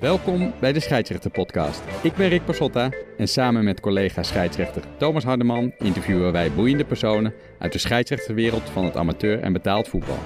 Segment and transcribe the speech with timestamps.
[0.00, 1.82] Welkom bij de Scheidsrechter Podcast.
[2.02, 7.34] Ik ben Rick Pasotta en samen met collega scheidsrechter Thomas Hardeman interviewen wij boeiende personen
[7.58, 10.18] uit de scheidsrechterwereld van het amateur en betaald voetbal.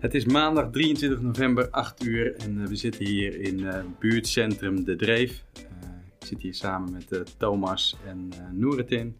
[0.00, 4.84] Het is maandag 23 november, 8 uur en uh, we zitten hier in uh, buurtcentrum
[4.84, 5.44] De Dreef.
[5.56, 5.62] Uh,
[6.20, 9.16] ik zit hier samen met Thomas en uh, Noeretin.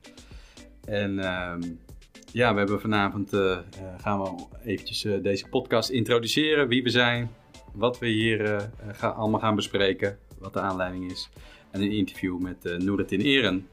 [0.84, 1.62] En ehm,
[2.32, 3.30] ja, we hebben vanavond
[4.00, 7.30] gaan we eventjes deze podcast introduceren, wie we zijn,
[7.76, 11.28] wat we hier gaan, allemaal gaan bespreken, wat de aanleiding is.
[11.70, 13.68] En een interview met uh, Noeretin Eren.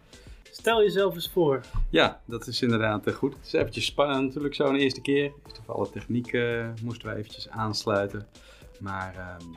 [0.52, 1.62] Stel jezelf eens voor.
[1.90, 3.34] Ja, dat is inderdaad goed.
[3.34, 5.32] Het is eventjes spannend natuurlijk zo'n eerste keer.
[5.66, 6.38] Voor alle techniek
[6.82, 8.28] moesten we eventjes aansluiten.
[8.80, 9.38] Maar...
[9.42, 9.56] Um,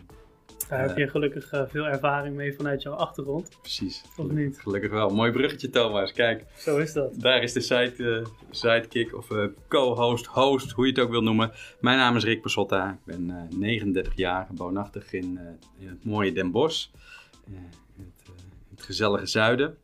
[0.68, 3.56] Daar heb je gelukkig uh, veel ervaring mee vanuit jouw achtergrond.
[3.60, 4.04] Precies.
[4.16, 4.60] Of niet?
[4.60, 5.08] Gelukkig wel.
[5.08, 6.44] Mooi bruggetje Thomas, kijk.
[6.56, 7.20] Zo is dat.
[7.20, 9.28] Daar is de side, sidekick of
[9.68, 11.52] co-host, host, hoe je het ook wil noemen.
[11.80, 12.90] Mijn naam is Rick Pasotta.
[12.90, 15.38] Ik ben 39 jaar, woonachtig in,
[15.78, 16.88] in het mooie Den Bosch.
[17.46, 18.36] In het,
[18.70, 19.76] het gezellige zuiden.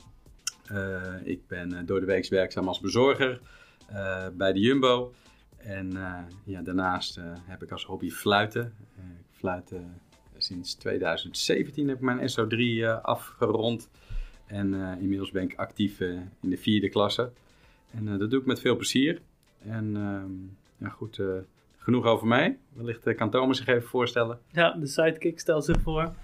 [0.72, 3.40] Uh, ik ben door de week werkzaam als bezorger
[3.90, 5.14] uh, bij de Jumbo.
[5.56, 5.92] En
[6.44, 8.74] ja, daarnaast heb ik als hobby fluiten.
[8.96, 9.72] ik fluit
[10.42, 13.88] sinds 2017 heb ik mijn SO3 afgerond.
[14.46, 17.30] En inmiddels ben ik actief in de vierde klasse.
[17.90, 19.20] En dat doe ik met veel plezier.
[19.64, 20.30] En ehm,
[20.76, 21.20] ja, goed,
[21.76, 22.58] genoeg over mij.
[22.72, 24.38] Wellicht kan Thomas zich even voorstellen.
[24.52, 26.14] Ja, de sidekick stel zich voor.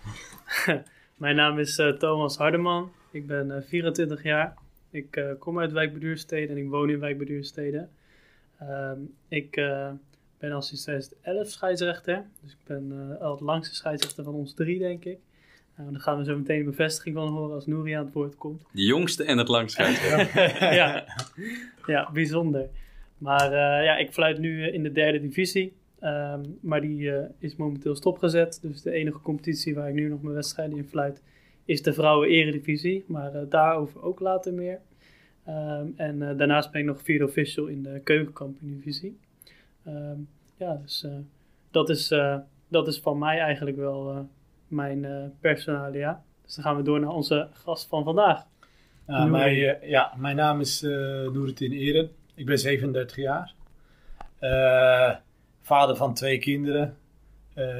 [1.16, 2.90] mijn naam is Thomas Hardeman.
[3.10, 4.54] Ik ben uh, 24 jaar.
[4.90, 7.88] Ik kom uit Wijk Beduurstede en ik woon in Wijk Beduurstede.
[8.62, 9.56] Um, ik
[10.38, 12.24] ben al sinds 2011 scheidsrechter.
[12.42, 15.18] Dus ik ben al het langste scheidsrechter van ons drie, denk ik.
[15.76, 18.36] Nou, daar gaan we zo meteen een bevestiging van horen als Nouri aan het woord
[18.36, 18.64] komt.
[18.72, 20.74] De jongste en het langste scheidsrechter.
[20.74, 21.04] ja.
[21.86, 22.68] ja, bijzonder.
[23.18, 23.52] Maar
[23.84, 25.76] ja, ik fluit nu in de derde divisie.
[26.02, 28.58] Um, maar die is momenteel stopgezet.
[28.62, 31.22] Dus de enige competitie waar ik nu nog mijn wedstrijden in fluit
[31.68, 34.80] is de vrouwen eredivisie, maar uh, daarover ook later meer.
[35.48, 39.18] Um, en uh, daarnaast ben ik nog vierde official in de keukenkampioen-divisie.
[39.88, 41.12] Um, ja, dus uh,
[41.70, 42.08] dat, is,
[42.68, 44.28] dat is van mij eigenlijk wel
[44.68, 46.22] mijn personalia.
[46.44, 48.46] Dus dan gaan we door naar onze gast van vandaag.
[49.06, 52.10] Mijn, ja mijn naam is uh, Eren.
[52.34, 53.54] Ik ben 37 jaar.
[55.60, 56.96] vader van twee kinderen.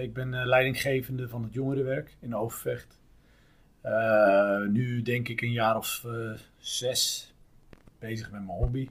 [0.01, 2.99] ik ben leidinggevende van het jongerenwerk in Overvecht.
[3.85, 6.05] Uh, nu denk ik een jaar of
[6.59, 7.33] zes
[7.99, 8.89] bezig met mijn hobby.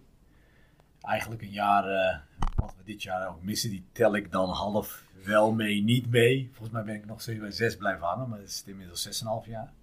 [1.07, 2.17] Eigenlijk een jaar, uh,
[2.55, 6.49] wat we dit jaar ook missen, die tel ik dan half wel mee, niet mee.
[6.51, 9.19] Volgens mij ben ik nog steeds bij zes blijven hangen, maar dat is inmiddels zes
[9.19, 9.73] en een half jaar.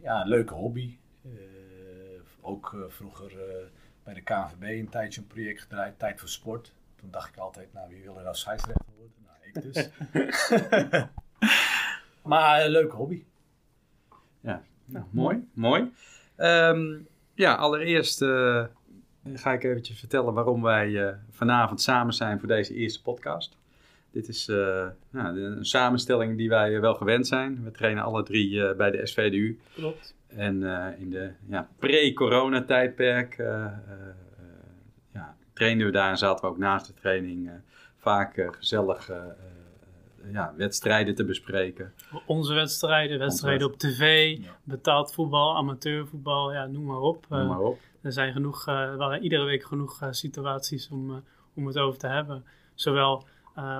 [0.00, 0.98] ja, een leuke hobby.
[2.40, 3.32] ook vroeger
[4.04, 6.72] bij de KNVB een tijdje een project gedraaid, Tijd voor Sport.
[6.96, 9.16] Toen dacht ik altijd, nou wie wil er nou scheidsrechter worden?
[9.24, 9.88] Nou, ik dus.
[12.32, 13.24] maar een leuke hobby.
[14.40, 15.48] Ja, nou, mooi.
[15.52, 15.92] mooi.
[16.36, 18.64] Um, ja, allereerst uh,
[19.34, 23.56] ga ik eventjes vertellen waarom wij uh, vanavond samen zijn voor deze eerste podcast.
[24.10, 27.64] Dit is uh, nou, een samenstelling die wij wel gewend zijn.
[27.64, 29.58] We trainen alle drie bij de SVDU.
[29.74, 30.14] Klopt.
[30.26, 30.62] En
[30.98, 33.36] in de ja, pre-corona-tijdperk
[35.12, 37.50] ja, trainden we daar en zaten we ook naast de training
[37.96, 39.10] vaak gezellig
[40.32, 41.92] ja, wedstrijden te bespreken.
[42.26, 47.26] Onze wedstrijden, wedstrijden op tv, betaald voetbal, amateurvoetbal, ja, noem maar op.
[47.28, 47.74] Noem maar op.
[47.74, 51.22] Uh, er zijn genoeg, er waren iedere week genoeg uh, situaties om,
[51.54, 52.44] om het over te hebben.
[52.74, 53.26] Zowel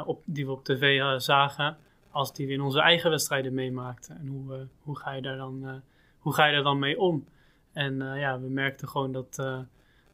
[0.05, 1.77] op, die we op tv zagen,
[2.11, 4.19] als die we in onze eigen wedstrijden meemaakten.
[4.19, 5.83] En hoe, hoe, ga, je daar dan,
[6.19, 7.25] hoe ga je daar dan mee om?
[7.73, 9.43] En ja, we merkten gewoon dat,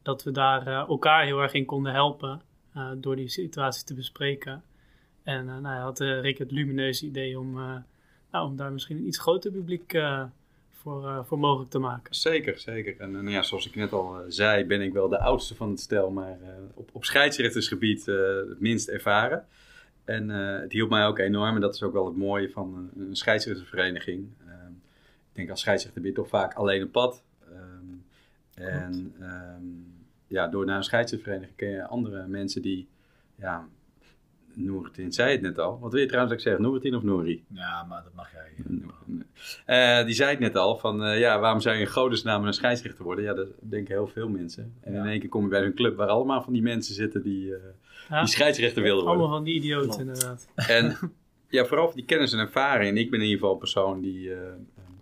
[0.01, 2.41] dat we daar elkaar heel erg in konden helpen
[2.97, 4.63] door die situatie te bespreken.
[5.23, 7.75] En uh, nou, had uh, Rick het lumineuze idee om, uh,
[8.31, 9.97] nou, om daar misschien een iets groter publiek
[10.69, 12.15] voor, voor mogelijk te maken.
[12.15, 12.99] Zeker, zeker.
[12.99, 15.79] En, en ja, zoals ik net al zei, ben ik wel de oudste van het
[15.79, 16.37] stel, maar
[16.73, 19.45] op, op scheidsrechtersgebied het minst ervaren.
[20.05, 23.07] En het hielp mij ook enorm, en dat is ook wel het mooie van een,
[23.07, 24.27] een scheidsrechtersvereniging.
[24.47, 24.71] Ehm,
[25.29, 27.23] ik denk als scheidsrechter ben je toch vaak alleen op pad.
[27.51, 28.03] Um,
[28.53, 29.93] en um,
[30.27, 32.87] ja, door naar een scheidsrechtsvereniging ken je andere mensen die
[33.35, 33.67] ja,
[34.55, 35.79] Noortin zei het net al.
[35.79, 36.59] Wat wil je trouwens dat ik zeg?
[36.59, 37.43] Noortin of Nouri?
[37.47, 38.39] Ja, maar dat mag jij.
[39.67, 40.77] Uh, die zei het net al.
[40.77, 43.25] Van uh, ja, waarom zou je in godesnaam een scheidsrechter worden?
[43.25, 44.73] Ja, dat denken heel veel mensen.
[44.81, 44.99] En ja.
[44.99, 47.47] in één keer kom je bij zo'n club waar allemaal van die mensen zitten die,
[47.47, 47.57] uh,
[48.09, 48.19] ja.
[48.19, 49.21] die scheidsrechter wilden worden.
[49.21, 50.01] Allemaal van die idioten Klopt.
[50.01, 50.47] inderdaad.
[50.55, 50.97] En
[51.57, 52.89] ja, vooral voor die kennis en ervaring.
[52.89, 54.31] En ik ben in ieder geval een persoon die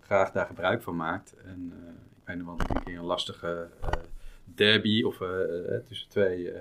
[0.00, 1.34] graag daar gebruik van maakt.
[1.44, 1.72] En
[2.16, 3.68] ik weet nog wel een keer een lastige
[4.44, 5.22] derby of
[5.84, 6.52] tussen twee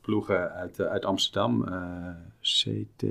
[0.00, 1.64] ploegen uit, eh, uit Amsterdam.
[1.68, 2.08] eh,
[2.40, 3.04] CT...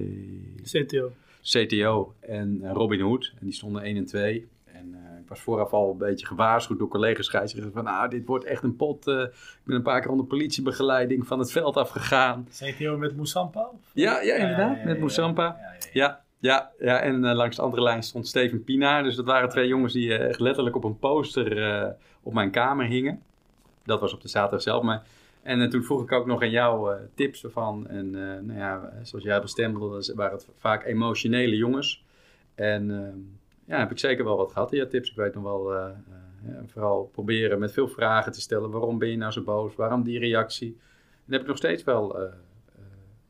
[0.64, 1.12] CTO.
[1.42, 3.32] CTO en eh, Robin Hood.
[3.40, 4.48] En die stonden 1 en 2.
[4.66, 8.26] En eh, ik was vooraf al een beetje gewaarschuwd door collega's scheidsrechters van nou, dit
[8.26, 9.08] wordt echt een pot.
[9.08, 12.48] eh, ik ben een paar keer onder politiebegeleiding van het veld afgegaan.
[12.52, 13.70] CTO met Moussampa?
[13.94, 15.00] Ja, ja inderdaad, Ja, ja, ja, met ja.
[15.00, 15.44] Moussampa.
[15.44, 16.22] Ja, ja, ja.
[16.40, 17.00] Ja, ja, ja.
[17.02, 19.02] en langs de andere lijn stond Steven Pina.
[19.02, 21.90] Dus dat waren twee jongens die eh, echt letterlijk op een poster eh,
[22.24, 23.22] op mijn kamer hingen.
[23.86, 24.84] Dat was op de zaterdag zelf.
[24.84, 25.04] Maar,
[25.44, 27.88] en eh, toen vroeg ik ook nog aan jou eh, tips ervan.
[27.88, 32.06] En eh, nou ja, zoals jij bestempelde, waren het vaak emotionele jongens.
[32.56, 33.14] En eh,
[33.66, 35.10] ja, heb ik zeker wel wat gehad in je tips.
[35.10, 35.94] Ik weet nog wel,
[36.66, 38.72] vooral proberen met veel vragen te stellen.
[38.72, 39.76] Waarom ben je nou zo boos?
[39.76, 40.68] Waarom die reactie?
[40.70, 42.16] En daar heb ik nog steeds wel,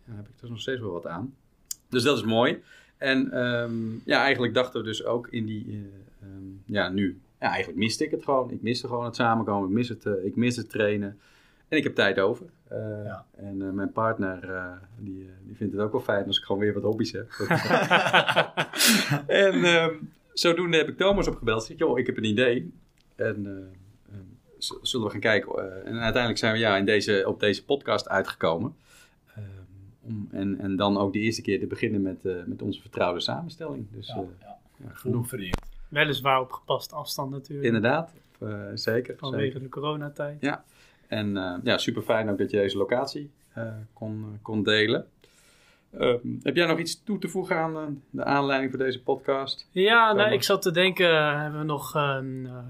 [0.06, 1.36] heb ik er nog steeds wel wat aan.
[1.89, 2.62] Dus dat is mooi.
[3.04, 3.74] En ehm,
[4.06, 8.06] ja, eigenlijk dachten we dus ook in die, eh, ehm, ja nu, ja, eigenlijk miste
[8.06, 8.51] ik het gewoon.
[8.51, 11.19] Ik miste gewoon het samenkomen, ik mis het, ik mis het trainen.
[11.68, 12.45] En ik heb tijd over.
[12.68, 13.25] Eh, Ja.
[13.36, 16.44] En eh, mijn partner, eh, die, eh, die vindt het ook wel fijn als ik
[16.44, 17.30] gewoon weer wat hobby's heb.
[19.27, 19.94] en ehm,
[20.33, 21.62] zodoende heb ik Thomas opgebeld.
[21.62, 22.74] Ik zeg, joh, ik heb een idee.
[23.15, 24.24] En eh, ehm,
[24.81, 25.51] zullen we gaan kijken.
[25.57, 28.75] Eh, en uiteindelijk zijn we ja, in deze, op deze podcast uitgekomen.
[29.36, 29.44] Ehm,
[30.01, 33.19] om, en, en dan ook de eerste keer te beginnen met, eh, met onze vertrouwde
[33.19, 33.88] samenstelling.
[33.92, 34.89] Dus Ja, eh, ja.
[34.94, 35.27] genoeg.
[35.27, 35.62] vereerd.
[35.89, 37.68] Weliswaar op gepaste afstand natuurlijk.
[37.68, 39.15] Inderdaad, eh, zeker.
[39.18, 39.60] Vanwege zeker.
[39.60, 40.38] de coronatijd.
[40.42, 40.63] Ja.
[41.13, 43.63] En eh, ja, super fijn ook dat je deze locatie eh,
[43.94, 45.06] kon, kon delen.
[46.00, 49.68] Ehm, heb jij nog iets toe te voegen aan eh, de aanleiding voor deze podcast?
[49.71, 51.95] Ja, nou, ik zat te denken, hebben we nog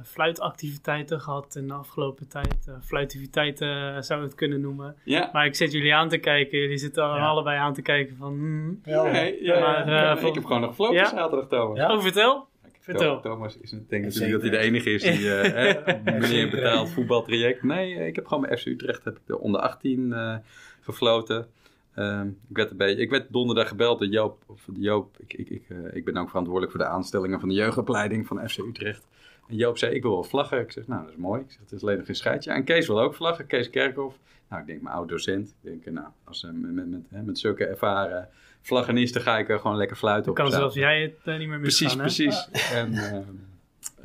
[0.04, 2.68] fluitactiviteiten gehad in de afgelopen tijd?
[2.68, 4.96] Eh, fluitiviteiten zou ik het kunnen noemen.
[5.04, 5.30] Ja.
[5.34, 7.28] Maar ik zit jullie aan te kijken, jullie zitten Ja.
[7.28, 8.34] allebei aan te kijken van...
[8.34, 8.82] hmm.
[8.84, 11.06] Ja, Nee, ja, Maar, ja, ik heb gewoon nog gefloten Ja?
[11.06, 11.78] zaterdag, Thomas.
[11.78, 11.94] Ja?
[11.96, 12.48] Oh, vertel.
[12.84, 13.22] Vertel.
[13.22, 14.20] Thomas is een, denk Zeker.
[14.20, 15.54] natuurlijk dat hij de enige is die eh,
[16.04, 17.64] hè, meneer betaald voetbaltraject.
[17.64, 20.36] Nee, eh, ik heb gewoon bij FC Utrecht heb ik de onder 18 eh,
[20.82, 21.48] gefloten.
[21.94, 24.44] Ehm, ik, werd een beetje, ik werd donderdag gebeld door Joop.
[24.46, 27.56] Of Joop ik, ik, ik, eh, ik ben ook verantwoordelijk voor de aanstellingen van de
[27.56, 29.08] jeugdopleiding van FC Utrecht.
[29.48, 30.60] En Joop zei, ik wil wel vlaggen.
[30.60, 31.42] Ik zeg, nou, dat is mooi.
[31.42, 32.52] Ik zeg, het is alleen nog een scheidje.
[32.52, 34.18] En Kees wil ook vlaggen, Kees Kerkhoff.
[34.50, 35.50] Nou, ik denk, mijn oud-docent.
[35.50, 38.30] Ik denk, eh, nou, als, eh, met, met, met, hè, met zulke ervaren
[38.64, 40.52] vlaggenisten ga ik er gewoon lekker fluiten Dan op.
[40.52, 42.04] kan zelfs jij het eh, niet meer Precies, misgaan, hè?
[42.04, 42.72] precies.
[42.80, 43.24] En ehm,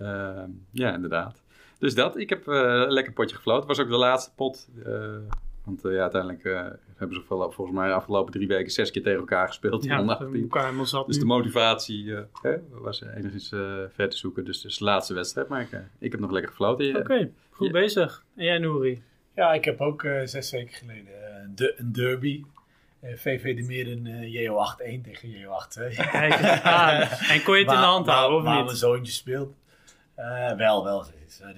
[0.07, 1.43] ehm, ja, inderdaad.
[1.79, 3.69] Dus dat, ik heb eh, een lekker potje gefloten.
[3.69, 4.69] Het was ook de laatste pot.
[4.85, 4.93] eh,
[5.65, 6.67] want ja, uiteindelijk eh,
[6.97, 9.85] hebben ze vol- volgens mij de afgelopen drie weken zes keer tegen elkaar gespeeld.
[9.85, 10.43] Ja, onder we 18.
[10.43, 11.21] elkaar helemaal zat Dus nu.
[11.23, 13.49] de motivatie eh, hè, was enigszins
[13.95, 14.45] ver te zoeken.
[14.45, 15.49] Dus het is de laatste wedstrijd.
[15.49, 15.69] Maar ik,
[15.99, 16.97] ik heb nog lekker gefloten.
[16.97, 17.73] Oké, goed Ja.
[17.73, 18.25] bezig.
[18.37, 19.03] En jij, Nouri?
[19.35, 21.07] Ja, ik heb ook eh, zes weken geleden
[21.45, 22.45] een de- een derby.
[23.01, 25.95] Eh, VV de Meren eh, JO8-1 tegen JO8-2.
[26.11, 27.01] Kijk eens aan.
[27.01, 28.77] En kon je het in de hand houden, of waar mijn niet?
[28.77, 29.55] zoontje speelt.
[30.15, 31.05] Eh, wel, wel.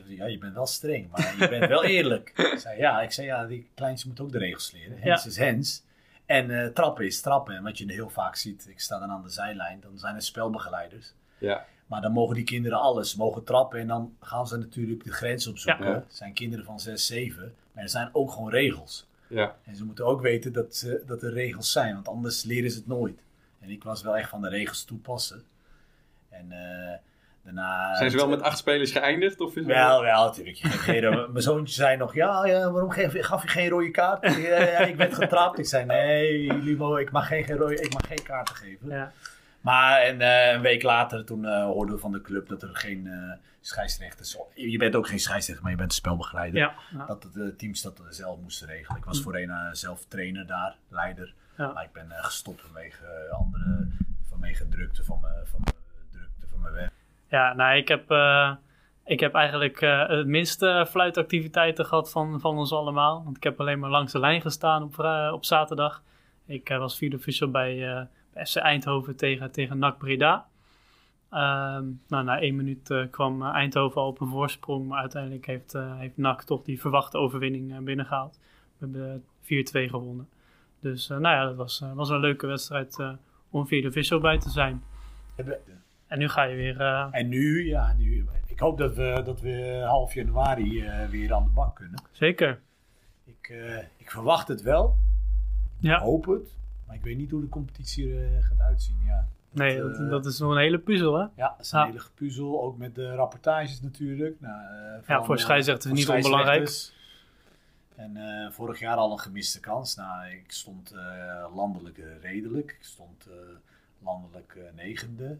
[0.06, 2.32] Ja, je bent wel streng, maar je bent wel eerlijk.
[2.52, 4.98] Ik zei, ja, ik zei, ja, die kleinste moet ook de regels leren.
[5.00, 5.84] Hens is hens.
[6.26, 7.54] En eh, trappen is trappen.
[7.54, 10.22] En wat je heel vaak ziet, ik sta dan aan de zijlijn, dan zijn er
[10.22, 11.14] spelbegeleiders.
[11.38, 11.66] Ja.
[11.86, 15.46] Maar dan mogen die kinderen alles, mogen trappen en dan gaan ze natuurlijk de grens
[15.46, 15.86] opzoeken.
[15.86, 15.94] Ja.
[15.94, 19.08] Het zijn kinderen van 6, 7, maar er zijn ook gewoon regels.
[19.30, 19.56] Ja.
[19.64, 22.78] En ze moeten ook weten dat, ze, dat er regels zijn, want anders leren ze
[22.78, 23.22] het nooit.
[23.60, 25.42] En ik was wel echt van de regels toepassen.
[26.28, 26.98] En eh,
[27.42, 27.94] daarna...
[27.96, 29.40] Zijn ze wel met acht spelers geëindigd?
[29.40, 30.62] Of is Wel, wel, natuurlijk.
[31.32, 34.36] Mijn zoontje zei nog, ja, ja waarom geef, gaf je geen rode kaart?
[34.36, 35.58] Ja, ja, ik werd getrapt.
[35.58, 38.88] Ik zei, nee, mogen, ik, mag geen, geen rode, ik mag geen kaarten geven.
[38.88, 39.12] Ja.
[39.60, 42.70] Maar en, eh, een week later, toen eh, hoorden we van de club dat er
[42.72, 44.36] geen eh scheidsrechters...
[44.54, 46.60] Je bent ook geen scheidsrechter, maar je bent spelbegeleider.
[46.60, 46.74] Ja.
[46.92, 47.06] Ja.
[47.06, 48.98] Dat de eh, teams dat zelf moesten regelen.
[48.98, 51.34] Ik was voorheen eh, zelf trainer daar, leider.
[51.56, 51.72] Ja.
[51.72, 53.88] Maar ik ben eh, gestopt vanwege eh, andere...
[54.28, 55.60] Vanwege drukte van mijn, van
[56.10, 56.92] drukte van mijn werk.
[57.28, 58.52] Ja, nou, ik heb, eh,
[59.04, 63.24] ik heb eigenlijk eh, het minste fluitactiviteiten gehad van, van ons allemaal.
[63.24, 64.98] Want ik heb alleen maar langs de lijn gestaan op,
[65.32, 66.02] op zaterdag.
[66.46, 68.02] Ik eh, was vierde official bij, eh,
[68.32, 70.46] bij FC Eindhoven tegen, tegen NAC Breda.
[71.30, 74.88] Ehm, nou, na één minuut eh, kwam eh, Eindhoven al op een voorsprong.
[74.88, 78.38] Maar uiteindelijk heeft, eh, heeft NAC toch die verwachte overwinning eh, binnengehaald.
[78.78, 80.28] We hebben 4-2 gewonnen.
[80.80, 82.98] Dus nou ja, dat was, was een leuke wedstrijd
[83.50, 84.82] om vierde official bij te zijn.
[86.06, 86.80] En nu ga je weer...
[87.10, 91.50] En nu, ja, nu, ik hoop dat we, dat we half januari weer aan de
[91.50, 92.02] bak kunnen.
[92.12, 92.60] zeker.
[93.24, 93.52] Ik,
[93.96, 94.96] ik verwacht het wel,
[95.78, 96.00] Ja.
[96.00, 96.56] hoop het.
[96.86, 98.96] Maar ik weet niet hoe de competitie er gaat uitzien.
[99.04, 101.26] Ja, Nee, eh, dat, dat is nog een hele puzzel, hè?
[101.36, 101.86] ja het is een Ja.
[101.86, 102.62] hele gepuzzel.
[102.62, 104.40] Ook met de rapportages natuurlijk.
[104.40, 106.90] Nou, eh, Ja, voor eh, scheidsrechters voor niet onbelangrijk.
[107.96, 108.16] En
[108.52, 109.94] vorig jaar al een gemiste kans.
[109.96, 110.94] Nou, ik stond
[111.54, 112.70] landelijk redelijk.
[112.70, 113.28] Ik stond
[113.98, 115.38] landelijk negende.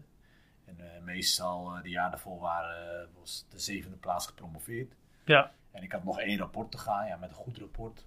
[0.65, 4.93] En meestal de jaar daarvoor waren, was de zevende plaats gepromoveerd.
[5.25, 5.51] Ja.
[5.71, 7.07] En ik had nog één rapport te gaan.
[7.07, 8.05] Ja, met een goed rapport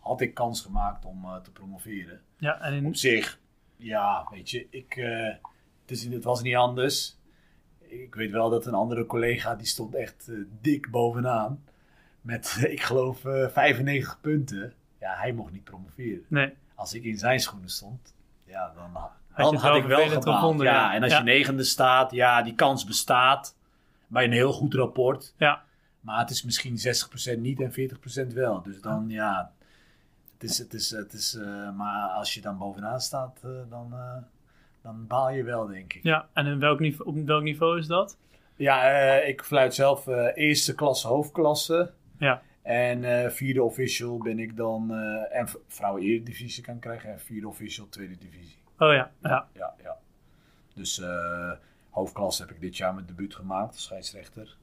[0.00, 2.20] had ik kans gemaakt om te promoveren.
[2.38, 3.38] Ja, en in, Op zich,
[3.76, 5.26] ja, weet je, ik, eh,
[5.82, 7.16] het, is, het was niet anders.
[7.78, 11.64] Ik weet wel dat een andere collega, die stond echt eh, dik bovenaan.
[12.20, 14.72] Met, ik geloof, eh 95 punten.
[15.00, 16.24] Ja, hij mocht niet promoveren.
[16.28, 18.14] nee, Als ik in zijn schoenen stond,
[18.44, 18.92] ja, dan,
[19.36, 20.72] dan had ik wel gevonden, ja.
[20.72, 20.94] ja.
[20.94, 21.18] en als Ja.
[21.18, 23.54] je negende staat, ja, die kans bestaat.
[24.08, 25.34] Bij een heel goed rapport.
[25.36, 25.64] ja,
[26.00, 26.76] Maar het is misschien
[27.36, 27.72] 60% niet en
[28.30, 28.62] 40% wel.
[28.62, 29.52] Dus dan, ja,
[30.38, 33.92] het is, het is, het is, eh, maar als je dan bovenaan staat, eh, dan,
[33.92, 34.16] eh,
[34.82, 36.02] dan baal je wel, denk ik.
[36.02, 36.28] ja.
[36.32, 38.18] En in welk niveau, op welk niveau is dat?
[38.56, 38.82] Ja,
[39.20, 41.92] ik fluit zelf eerste klasse, hoofdklasse.
[42.18, 42.42] Ja.
[42.62, 44.92] En vierde official ben ik dan,
[45.30, 47.12] en vrouwen eredivisie kan krijgen.
[47.12, 48.56] En vierde official, tweede divisie.
[48.78, 49.48] Oh ja, ja.
[49.52, 49.96] Ja, ja.
[50.74, 51.02] Dus
[51.90, 54.56] hoofdklasse heb ik dit jaar mijn debuut gemaakt, als scheidsrechter.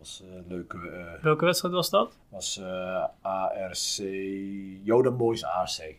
[0.00, 0.88] Was een leuke...
[0.88, 2.18] eh, Welke wedstrijd was dat?
[2.28, 3.96] was eh, ARC,
[4.82, 5.98] Jodan Boys ARC.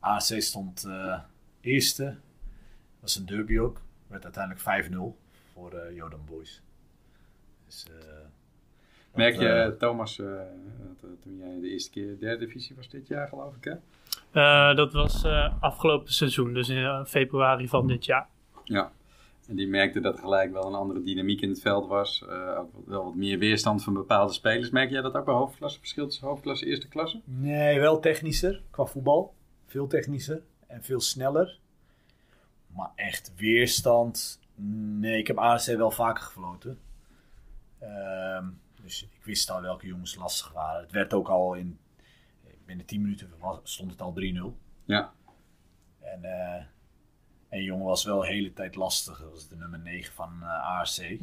[0.00, 1.18] ARC stond eh,
[1.60, 2.16] eerste,
[3.00, 4.96] was een derby ook, werd uiteindelijk 5-0
[5.52, 6.62] voor eh Jodan Boys.
[7.66, 7.94] Dus, eh,
[9.14, 12.88] Merk je, eh, Thomas, eh, dat, eh, toen jij de eerste keer derde divisie was
[12.88, 13.74] dit jaar, geloof ik, hè?
[14.30, 18.26] Eh, dat was eh, afgelopen seizoen, dus in eh, februari van dit jaar.
[18.64, 18.92] Ja.
[19.48, 22.24] En die merkte dat er gelijk wel een andere dynamiek in het veld was.
[22.28, 24.70] eh, ook wel wat meer weerstand van bepaalde spelers.
[24.70, 25.78] Merk jij dat ook bij hoofdklasse?
[25.78, 27.20] Verschil tussen hoofdklasse en eerste klasse?
[27.24, 29.34] Nee, wel technischer qua voetbal.
[29.66, 31.58] Veel technischer en veel sneller.
[32.66, 34.40] Maar echt weerstand.
[34.98, 36.78] Nee, ik heb ARC wel vaker gefloten.
[37.78, 38.44] Ehm,
[38.82, 40.82] dus ik wist al welke jongens lastig waren.
[40.82, 41.78] Het werd ook al in.
[42.66, 43.30] Binnen 10 minuten
[43.62, 44.56] stond het al 3-0.
[44.84, 45.12] Ja.
[46.00, 46.64] En eh
[47.48, 49.18] een jongen was wel de hele tijd lastig.
[49.18, 51.20] Dat was de nummer 9 van eh ARC.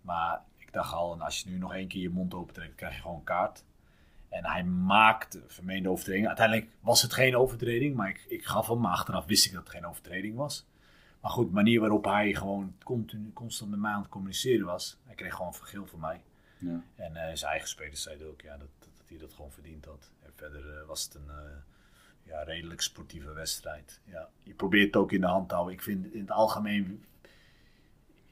[0.00, 2.94] Maar ik dacht al, en als je nu nog één keer je mond opentrekt, krijg
[2.94, 3.64] je gewoon een kaart.
[4.28, 6.26] En hij maakte vermeende overtreding.
[6.26, 8.80] Uiteindelijk was het geen overtreding, maar ik, ik gaf hem.
[8.80, 10.66] Maar achteraf wist ik dat het geen overtreding was.
[11.20, 14.98] Maar goed, de manier waarop hij gewoon continu, constant met mij aan het communiceren was.
[15.04, 16.22] Hij kreeg gewoon vergeel van mij.
[16.58, 16.82] Ja.
[16.96, 19.84] En eh, zijn eigen spelers zeiden ook ja, dat, dat, dat hij dat gewoon verdiend
[19.84, 20.10] had.
[20.22, 21.30] En verder eh, was het een
[22.28, 24.00] ja, redelijk sportieve wedstrijd.
[24.04, 25.74] Ja, je probeert het ook in de hand te houden.
[25.76, 27.04] Ik vind in het algemeen...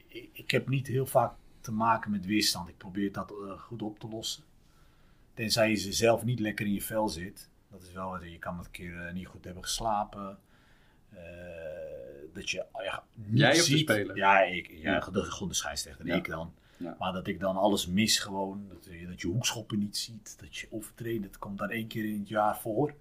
[0.06, 2.68] Ik, ik heb niet heel vaak te maken met weerstand.
[2.68, 4.42] Ik probeer dat eh, goed op te lossen.
[5.34, 7.50] Tenzij je zelf niet lekker in je vel zit.
[7.70, 10.38] Dat is wel, je kan een keer eh, niet goed hebben geslapen.
[11.10, 11.18] Eh,
[12.34, 13.78] dat je ja, niet Jij ziet.
[13.78, 14.16] speler?
[14.16, 15.00] Ja, ik, ja, Ja.
[15.10, 16.06] de, gewoon de scheidsrechter.
[16.06, 16.14] Ja.
[16.14, 16.54] Ik dan.
[16.76, 16.96] Ja.
[16.98, 18.66] Maar dat ik dan alles mis gewoon.
[18.68, 20.38] Dat, je- dat je hoekschoppen niet ziet.
[20.40, 21.22] Dat je overtreden.
[21.22, 22.94] Dat komt dan één keer in het jaar voor.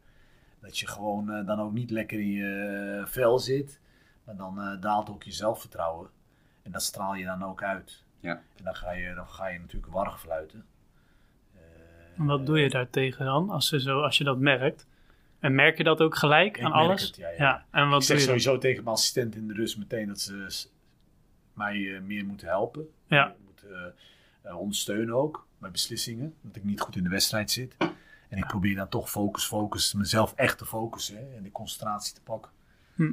[0.66, 3.80] Dat je gewoon eh, dan ook niet lekker in je eh, vel zit.
[4.24, 6.10] Maar dan eh, daalt ook je zelfvertrouwen.
[6.64, 8.04] En dat straal je dan ook uit.
[8.20, 8.42] Ja.
[8.58, 10.66] En dan ga je, dan ga je natuurlijk warrig fluiten.
[11.54, 11.60] Eh,
[12.20, 14.88] En wat doe je daartegen dan, als, ze zo, als je dat merkt?
[15.40, 17.02] En merk je dat ook gelijk Ik aan merk alles?
[17.02, 17.66] het, ja, ja.
[17.72, 18.40] en Ik wat zeg doe je dan?
[18.42, 20.68] sowieso tegen mijn assistent in de rust meteen dat ze
[21.54, 22.88] mij eh, meer moeten helpen.
[23.08, 23.36] Ja.
[23.46, 23.94] Moeten
[24.42, 26.34] eh, ondersteunen ook bij beslissingen.
[26.42, 27.76] Dat ik niet goed in de wedstrijd zit.
[28.30, 32.14] En ik probeer dan toch focus, focus, mezelf echt te focussen hè, en de concentratie
[32.14, 32.52] te pakken.
[32.96, 33.12] Hm.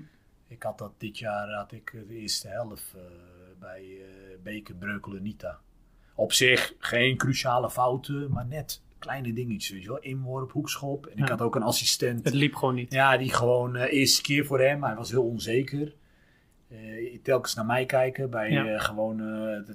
[0.49, 3.01] Ik had dat dit jaar, had ik de eerste helft eh,
[3.59, 5.59] bij eh Beker Breukelen Nita.
[6.15, 9.71] Op zich geen cruciale fouten, maar net kleine dingetjes.
[9.71, 9.99] Weet je wel?
[9.99, 11.07] Inworp, hoekschop.
[11.07, 12.25] En ik had ook een assistent.
[12.25, 12.93] Het liep gewoon niet.
[12.93, 14.85] Ja, die gewoon eh eerste keer voor hem.
[14.85, 15.95] Hij was heel onzeker.
[17.23, 18.79] Telkens naar mij kijken bij Ja.
[18.79, 19.17] gewoon,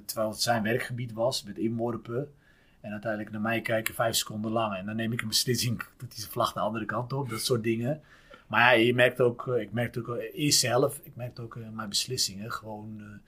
[0.06, 2.32] terwijl het zijn werkgebied was met inworpen.
[2.80, 4.76] En uiteindelijk naar mij kijken vijf seconden lang.
[4.76, 7.28] En dan neem ik een beslissing, doet hij zijn vlag de andere kant op.
[7.28, 8.02] Dat soort dingen.
[8.46, 11.56] Maar ja, je merkt ook, eh, ik merkte ook, eh, eerste helft, ik merkte ook
[11.56, 13.20] eh, mijn beslissingen gewoon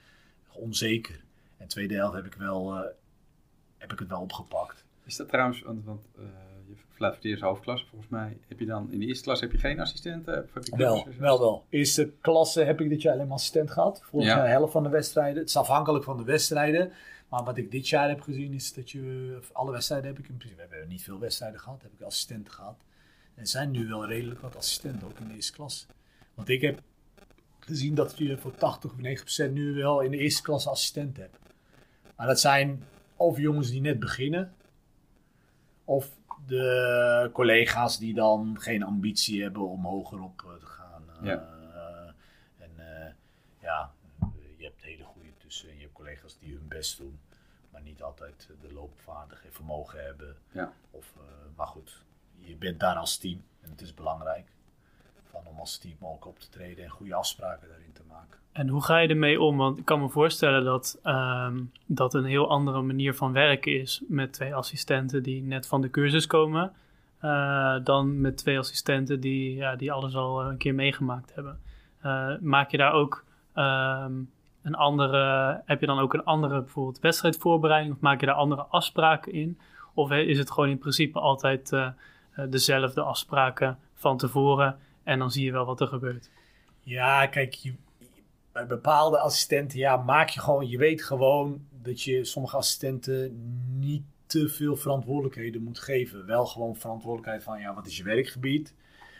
[0.52, 1.20] onzeker.
[1.56, 2.74] En tweede helft heb ik, wel,
[3.78, 4.84] heb ik het wel opgepakt.
[5.04, 6.24] Is dat trouwens, want, want eh,
[7.20, 8.38] je eerste hoofdklasse volgens mij.
[8.48, 10.48] Heb je dan in de eerste klas heb je geen assistenten?
[10.54, 11.64] Je Wel, wel, wel.
[11.68, 14.02] Eerste klasse heb ik dit jaar alleen maar assistent gehad.
[14.04, 14.42] Vorig Ja.
[14.42, 15.38] de helft van de wedstrijden.
[15.38, 16.92] Het is afhankelijk van de wedstrijden.
[17.30, 19.38] Maar wat ik dit jaar heb gezien is dat je...
[19.52, 20.62] Alle wedstrijden heb ik in principe...
[20.62, 21.82] We hebben niet veel wedstrijden gehad.
[21.82, 22.78] Heb ik assistenten gehad.
[23.34, 25.86] En er zijn nu wel redelijk wat assistenten ook in de eerste klas.
[26.34, 26.80] Want ik heb
[27.60, 31.16] gezien dat je voor 80 of 90 procent nu wel in de eerste klas assistent
[31.16, 31.38] hebt.
[32.16, 32.84] Maar dat zijn
[33.16, 34.54] of jongens die net beginnen...
[35.84, 41.26] Of de collega's die dan geen ambitie hebben om hoger op eh, te gaan eh,
[43.62, 45.68] ja, eh, je hebt hele goede tussen.
[45.68, 47.18] En je hebt collega's die hun best doen.
[47.70, 50.36] Maar niet altijd de loopvaardigheid vermogen hebben.
[50.52, 50.72] Ja.
[50.90, 51.22] Of, eh,
[51.56, 52.02] maar goed,
[52.38, 53.42] je bent daar als team.
[53.60, 54.46] En het is belangrijk
[55.30, 58.38] van om als team ook op te treden en goede afspraken daarin te maken.
[58.52, 59.56] En hoe ga je ermee om?
[59.56, 64.02] Want ik kan me voorstellen dat ehm, dat een heel andere manier van werken is
[64.08, 66.72] met twee assistenten die net van de cursus komen.
[67.20, 71.60] eh, dan met twee assistenten die, ja, die alles al een keer meegemaakt hebben.
[72.00, 73.24] Eh, maak je daar ook
[73.54, 74.12] ehm,
[74.62, 78.62] een andere, heb je dan ook een andere bijvoorbeeld wedstrijdvoorbereiding of maak je daar andere
[78.62, 79.58] afspraken in?
[79.94, 81.90] Of is het gewoon in principe altijd uh,
[82.48, 86.30] dezelfde afspraken van tevoren en dan zie je wel wat er gebeurt?
[86.82, 87.74] Ja, kijk, je,
[88.52, 93.32] bij bepaalde assistenten, ja, maak je gewoon, je weet gewoon dat je sommige assistenten
[93.78, 96.26] niet te veel verantwoordelijkheden moet geven.
[96.26, 98.74] Wel gewoon verantwoordelijkheid van, ja, wat is je werkgebied?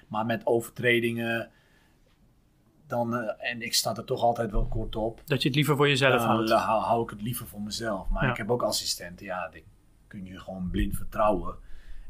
[0.08, 1.50] Maar met overtredingen,
[2.90, 5.20] dan, uh, en ik sta er toch altijd wel kort op.
[5.24, 6.48] Dat je het liever voor jezelf uh, houdt.
[6.48, 8.08] Dan hou, hou, ik het liever voor mezelf.
[8.08, 8.30] Maar Ja.
[8.30, 9.64] ik heb ook assistenten, ja, die
[10.06, 11.54] kun je gewoon blind vertrouwen.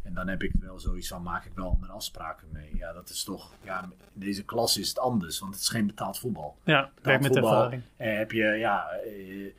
[0.03, 2.77] En dan heb ik wel zoiets van, maak ik wel andere afspraken mee.
[2.77, 3.83] Ja, dat is toch, ja,
[4.15, 6.57] in deze klas is het anders, want het is geen betaald voetbal.
[6.65, 7.53] Ja, werk met voetbal.
[7.53, 7.83] ervaring.
[7.97, 9.53] Eh, heb je, ja, eh,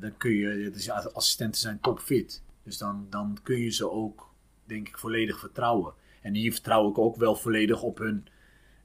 [0.00, 2.42] dan kun je, dus assistenten zijn topfit.
[2.62, 5.92] Dus dan, dan kun je ze ook, denk ik, volledig vertrouwen.
[6.22, 8.26] En hier vertrouw ik ook wel volledig op hun,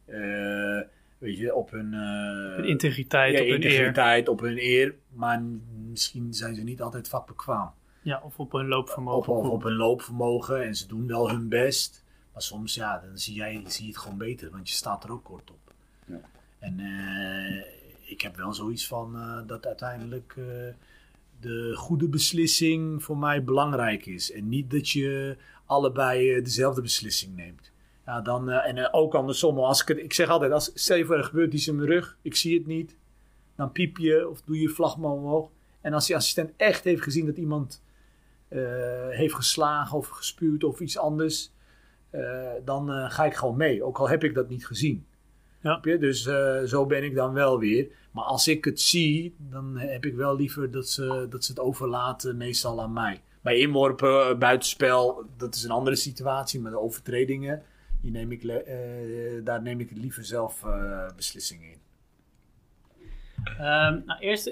[0.06, 0.82] eh,
[1.24, 1.94] weet je, op hun...
[1.94, 3.72] eh, Een integriteit, ja, op hun eer.
[3.72, 4.96] integriteit, op hun eer.
[5.14, 5.42] Maar
[5.90, 7.72] misschien zijn ze niet altijd vakbekwaam.
[8.02, 9.34] Ja, of op hun loopvermogen.
[9.34, 12.04] of op hun loopvermogen en ze doen wel hun best.
[12.34, 15.12] Maar soms, ja, dan zie, jij, zie je het gewoon beter, want je staat er
[15.12, 15.74] ook kort op.
[16.06, 16.22] Ja.
[16.60, 17.64] En eh,
[18.12, 20.44] ik heb wel zoiets van eh, dat uiteindelijk eh,
[21.40, 24.32] de goede beslissing voor mij belangrijk is.
[24.32, 27.72] En niet dat je allebei dezelfde beslissing neemt.
[28.06, 30.98] Ja, dan, eh, en eh, ook andersom, als ik, het, ik zeg altijd, als, stel
[30.98, 32.96] je voor er gebeurt iets in mijn rug, ik zie het niet.
[33.56, 35.50] Dan piep je of doe je je vlag maar omhoog.
[35.82, 37.84] En als die assistent echt heeft gezien dat iemand
[38.48, 38.60] eh,
[39.10, 41.52] heeft geslagen of gespuwd of iets anders,
[42.66, 43.84] dan ga ik gewoon mee.
[43.84, 45.06] Ook al heb ik dat niet gezien.
[45.62, 45.76] Ja.
[45.78, 46.22] Dus
[46.66, 47.88] zo ben ik dan wel weer.
[48.12, 51.62] Maar als ik het zie, dan heb ik wel liever dat ze, dat ze het
[51.62, 53.22] overlaten, meestal aan mij.
[53.42, 56.60] Bij inworpen, buitenspel, dat is een andere situatie.
[56.60, 57.64] Maar de overtredingen,
[58.04, 58.76] die neem ik, eh,
[59.44, 61.78] daar neem ik liever zelf eh, beslissingen in.
[63.44, 64.46] Ehm, nou, eerst,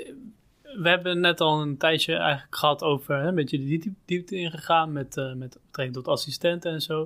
[0.62, 4.36] we hebben net al een tijdje eigenlijk gehad over hè, een beetje de diep- diepte
[4.36, 6.98] ingegaan met, eh met betrekking tot assistenten en zo.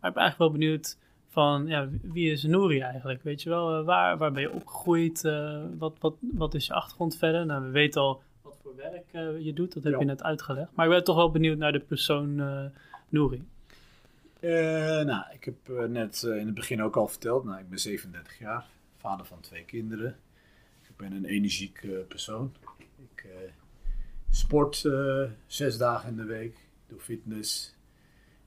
[0.00, 0.96] Maar ik ben eigenlijk wel benieuwd
[1.28, 3.22] van, ja, wie is Nouri eigenlijk?
[3.22, 5.22] Weet je wel, waar, waar ben je opgegroeid?
[5.78, 7.46] Wat, wat, wat is je achtergrond verder?
[7.46, 9.04] Nou, we weten al wat voor werk
[9.42, 9.98] je doet, dat heb Ja.
[9.98, 10.70] je net uitgelegd.
[10.74, 12.34] Maar ik ben toch wel benieuwd naar de persoon
[13.08, 13.44] Nouri.
[14.40, 14.50] Eh,
[15.04, 17.44] nou, ik heb eh, net eh, in het begin ook al verteld.
[17.44, 20.18] Nou, ik ben 37 jaar, vader van twee kinderen.
[20.88, 22.54] Ik ben een energiek persoon.
[23.14, 23.26] Ik
[24.30, 24.88] sport
[25.46, 27.74] zes dagen in de week, doe fitness.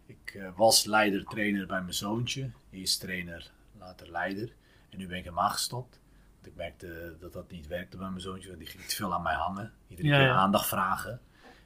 [0.06, 2.52] Ik was leider, trainer bij mijn zoontje.
[2.70, 4.54] Eerst trainer, later leider.
[4.90, 6.00] En nu ben ik helemaal gestopt.
[6.34, 8.48] Want ik merkte dat dat niet werkte bij mijn zoontje.
[8.48, 9.74] want Die ging te veel aan mij hangen.
[9.88, 10.36] Iedere Ja, keer ja.
[10.36, 11.22] aandacht vragen.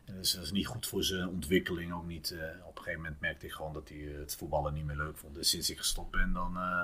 [0.06, 1.94] En dus dat is niet goed voor zijn ontwikkeling.
[1.94, 2.36] Ook niet,
[2.68, 5.36] op gegeven moment merkte ik gewoon dat hij eh, het voetballen niet meer leuk vond.
[5.36, 6.84] Dus sinds ik gestopt ben, dan eh,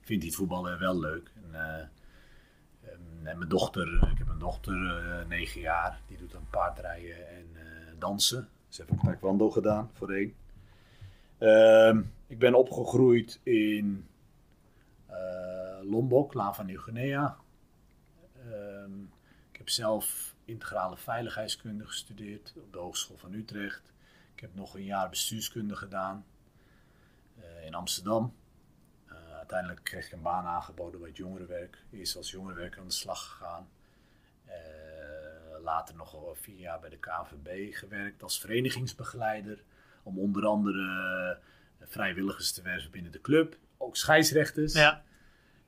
[0.00, 1.30] vindt hij het voetballen wel leuk.
[1.34, 1.86] En, eh,
[3.22, 4.74] en mijn dochter, ik heb een dochter,
[5.28, 8.48] negen jaar, die doet dan paardrijden en eh, dansen.
[8.68, 10.34] Ze heeft ook taekwondo gedaan voorheen.
[11.38, 14.06] Ehm, ik ben opgegroeid in
[15.82, 17.36] Lombok, Lava Nieuw-Guinea.
[18.36, 19.02] Ehm,
[19.50, 23.92] ik heb zelf integrale veiligheidskunde gestudeerd op de Hogeschool van Utrecht.
[24.36, 26.24] Ik heb nog een jaar bestuurskunde gedaan
[27.40, 28.34] eh, in Amsterdam.
[29.06, 31.78] Eh, uiteindelijk kreeg ik een baan aangeboden bij het jongerenwerk.
[31.92, 33.68] Eerst als jongerenwerker aan de slag gegaan.
[34.44, 34.54] Eh,
[35.62, 39.62] later nog wel vier jaar bij de KNVB gewerkt als verenigingsbegeleider.
[40.02, 41.38] Om onder andere
[41.80, 43.56] vrijwilligers te werven binnen de club.
[43.76, 44.72] Ook scheidsrechters.
[44.72, 45.02] Ja,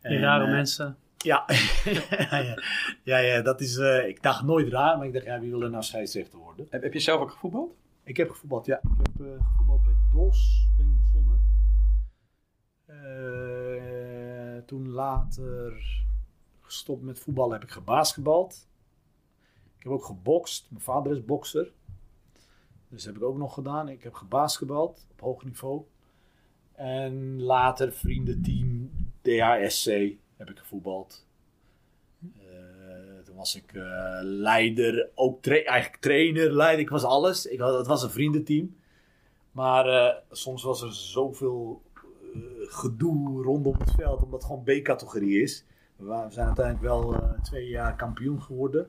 [0.01, 0.97] die En, rare mensen.
[1.17, 1.45] ja,
[2.31, 2.57] ja,
[3.03, 3.77] ja, ja, dat is.
[3.77, 6.67] eh, ik dacht nooit raar, maar ik dacht, ja, wie wil er nou scheidsrechter worden?
[6.71, 7.77] Heb, heb je zelf ook gevoetbald?
[8.09, 8.77] Ik heb gevoetbald, ja.
[8.77, 11.41] Ik heb eh, gevoetbald bij DOS, ben ik begonnen.
[12.85, 15.83] Eh, toen later
[16.61, 18.69] gestopt met voetballen heb ik gebasketbald.
[19.77, 20.71] Ik heb ook gebokst.
[20.71, 21.73] Mijn vader is bokser.
[22.89, 23.89] Dus heb ik ook nog gedaan.
[23.89, 25.85] Ik heb gebasketbald op hoog niveau.
[26.73, 28.91] En later vriendenteam
[29.23, 29.87] DHSC
[30.37, 31.28] heb ik gevoetbald.
[33.39, 36.81] Was ik eh, leider, ook tra- eigenlijk trainer, leider.
[36.81, 37.47] Ik was alles.
[37.47, 38.77] Ik had, het was een vriendenteam.
[39.51, 41.83] Maar eh, soms was er zoveel
[42.35, 45.65] eh, gedoe rondom het veld, omdat het gewoon B-categorie is.
[45.97, 48.89] We, zijn uiteindelijk wel twee jaar kampioen geworden.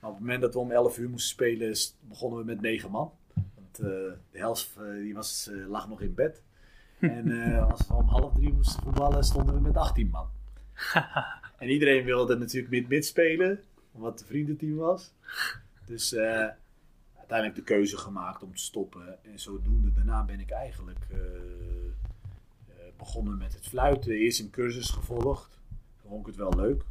[0.00, 2.90] Maar op het moment dat we om 11 uur moesten spelen, begonnen we met 9
[2.90, 3.12] man.
[3.34, 6.42] Want de helft die was, lag nog in bed.
[7.00, 10.26] En als we om half drie moesten voetballen, stonden we met 18 man.
[11.62, 13.60] en iedereen wilde natuurlijk mid-mid spelen,
[13.92, 15.12] omdat het een vriendenteam was.
[15.86, 16.48] Dus eh,
[17.16, 19.24] uiteindelijk de keuze gemaakt om te stoppen.
[19.24, 21.18] En zodoende daarna ben ik eigenlijk eh,
[22.96, 24.12] begonnen met het fluiten.
[24.12, 25.58] Eerst een cursus gevolgd.
[26.00, 26.82] Toen vond ik het wel leuk.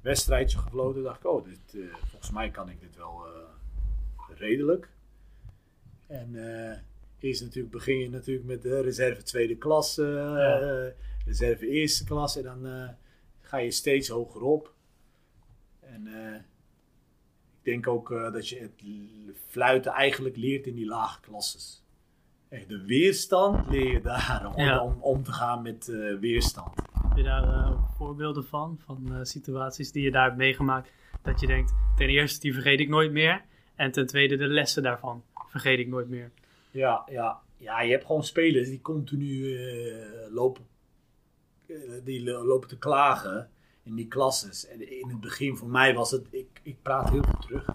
[0.00, 1.02] Wedstrijdje gefloten.
[1.02, 4.88] dacht ik, oh, dit, eh, volgens mij kan ik dit wel eh, redelijk.
[6.06, 6.78] En eh,
[7.18, 12.38] eerst natuurlijk begin je natuurlijk met de reserve tweede klasse, eh, reserve eerste klasse.
[12.38, 12.88] En dan eh,
[13.44, 14.72] ga je steeds hoger op.
[15.80, 16.34] En eh,
[17.58, 18.82] ik denk ook eh, dat je het
[19.46, 21.82] fluiten eigenlijk leert in die lage klasses.
[22.48, 24.82] Echt de weerstand leer je daar om, Ja.
[24.84, 26.74] om, om te gaan met eh, weerstand.
[27.08, 28.80] Heb je daar voorbeelden van?
[28.84, 30.92] Van situaties die je daar hebt meegemaakt.
[31.22, 33.44] Dat je denkt, ten eerste, die vergeet ik nooit meer.
[33.74, 36.30] En ten tweede, de lessen daarvan vergeet ik nooit meer.
[36.70, 37.40] Ja, ja.
[37.56, 39.58] ja, je hebt gewoon spelers die continu
[40.30, 40.66] lopen,
[42.04, 43.50] die lo- lopen te klagen
[43.82, 44.66] in die klasses.
[44.66, 47.66] En in het begin voor mij was het, ik, ik praat heel veel terug.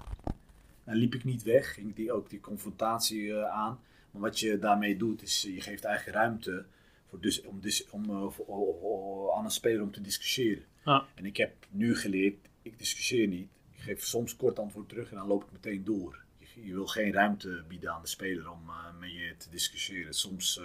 [0.83, 3.79] Dan liep ik niet weg, ging die, ook die confrontatie eh, aan.
[4.11, 6.65] Maar wat je daarmee doet, is eh, je geeft eigenlijk ruimte
[7.09, 10.63] voor dus, om, dus, om eh, aan een speler om te discussiëren.
[10.85, 11.05] Ja.
[11.15, 13.49] En ik heb nu geleerd, ik discussieer niet.
[13.71, 16.23] Ik geef soms kort antwoord terug en dan loop ik meteen door.
[16.37, 20.13] Je, je wil geen ruimte bieden aan de speler om eh, met je te discussiëren.
[20.13, 20.61] Soms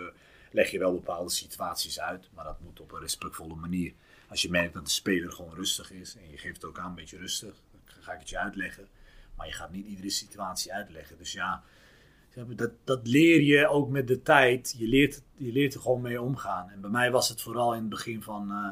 [0.54, 3.92] leg je wel bepaalde situaties uit, maar dat moet op een respectvolle manier.
[4.28, 6.88] Als je merkt dat de speler gewoon rustig is en je geeft het ook aan
[6.88, 8.88] een beetje rustig, dan ga ik het je uitleggen.
[9.36, 11.18] Maar je gaat niet iedere situatie uitleggen.
[11.18, 11.62] Dus ja,
[12.46, 14.74] dat, dat leer je ook met de tijd.
[14.78, 16.70] Je leert, je leert er gewoon mee omgaan.
[16.70, 18.70] En bij mij was het vooral in het begin van, eh,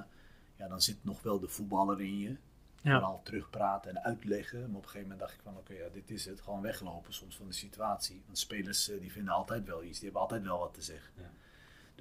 [0.56, 2.36] ja, dan zit nog wel de voetballer in je.
[2.82, 2.98] Ja.
[2.98, 4.58] Vooral terugpraten en uitleggen.
[4.58, 6.40] Maar op een gegeven moment dacht ik van, oké, ja, dit is het.
[6.40, 8.22] Gewoon weglopen soms van de situatie.
[8.26, 9.94] Want spelers eh, die vinden altijd wel iets.
[9.94, 11.12] Die hebben altijd wel wat te zeggen.
[11.16, 11.30] Ja.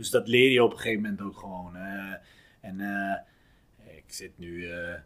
[0.02, 1.76] Dus dat leer je op een gegeven moment ook gewoon.
[2.62, 4.70] en eh, ik zit nu...
[4.70, 5.00] eh, eh,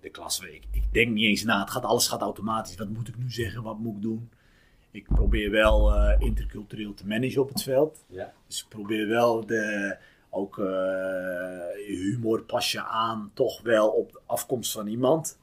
[0.00, 1.60] de klas, ik, ik denk niet eens na.
[1.60, 2.76] Het gaat, alles gaat automatisch.
[2.76, 3.62] Wat moet ik nu zeggen?
[3.62, 4.30] Wat moet ik doen?
[4.90, 8.04] Ik probeer wel intercultureel te managen op het veld.
[8.08, 8.32] Ja.
[8.46, 9.96] Dus ik probeer wel de,
[10.30, 10.56] ook
[11.86, 15.38] humor pas je aan, toch wel op de afkomst van iemand.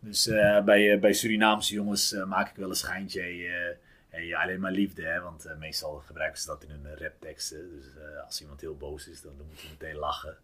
[0.00, 0.26] Dus
[0.64, 3.76] bij, bij Surinaamse jongens maak ik wel een schijntje.
[4.16, 5.20] Hey, alleen maar liefde, hè?
[5.20, 7.70] want eh, meestal gebruiken ze dat in hun rapteksten.
[7.70, 10.36] Dus eh, als iemand heel boos is, dan, moet je meteen lachen.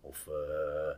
[0.00, 0.96] Of eh,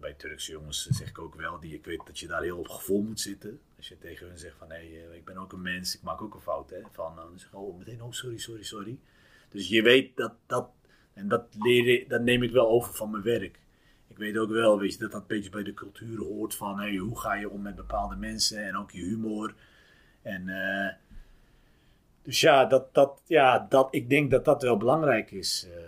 [0.00, 2.68] bij Turkse jongens zeg ik ook wel, die, ik weet dat je daar heel op
[2.68, 3.60] gevoel moet zitten.
[3.76, 6.22] Als je tegen hun zegt van, hé, hey, ik ben ook een mens, ik maak
[6.22, 6.70] ook een fout.
[6.70, 6.80] Hè?
[6.92, 8.98] Van, dan zeg je oh, meteen, oh, sorry, sorry, sorry.
[9.48, 10.68] Dus je weet dat, dat
[11.12, 13.58] en dat, leer, ik- dat neem ik wel over van mijn werk.
[14.08, 16.78] Ik weet ook wel, weet je, dat dat een beetje bij de cultuur hoort van,
[16.78, 19.54] hey, hoe ga je om met bepaalde mensen en ook je humor.
[20.24, 20.94] En eh,
[22.22, 25.68] dus ja, dat, dat, ja dat, ik denk dat dat wel belangrijk is.
[25.70, 25.82] eh,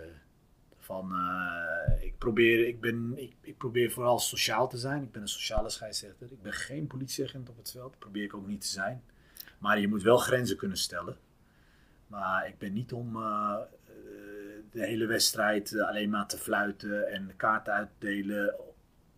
[0.77, 5.03] van, eh, ik, probeer, ik, ben, ik, ik probeer vooral sociaal te zijn.
[5.03, 6.31] Ik ben een sociale scheidsrechter.
[6.31, 7.91] Ik ben geen politieagent op het veld.
[7.91, 9.03] Dat probeer ik ook niet te zijn.
[9.57, 11.17] Maar je moet wel grenzen kunnen stellen.
[12.07, 13.13] Maar ik ben niet om
[14.71, 18.55] de hele wedstrijd alleen maar te fluiten en kaarten uitdelen.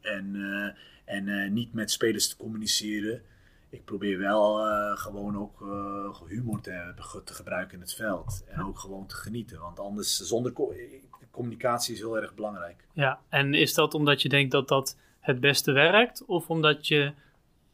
[0.02, 3.22] En, eh, en eh, niet met spelers te communiceren.
[3.70, 6.94] Ik probeer wel eh, gewoon ook eh, humor te,
[7.26, 8.44] gebruiken in het veld.
[8.48, 9.60] En ook gewoon te genieten.
[9.60, 10.74] Want anders, zonder co-
[11.32, 12.88] communicatie is heel erg belangrijk.
[12.94, 16.26] Ja, en is dat omdat je denkt dat dat het beste werkt?
[16.26, 17.14] Of omdat, je,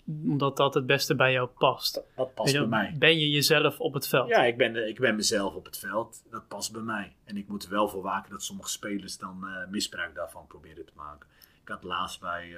[0.05, 2.01] omdat dat het beste bij jou past?
[2.15, 2.95] Dat past je, bij mij.
[2.97, 4.29] Ben je jezelf op het veld?
[4.29, 6.23] Ja, ik ben, ik ben mezelf op het veld.
[6.31, 7.15] Dat past bij mij.
[7.23, 10.85] En ik moet er wel voor waken dat sommige spelers dan eh, misbruik daarvan proberen
[10.85, 11.27] te maken.
[11.61, 12.57] Ik had laatst bij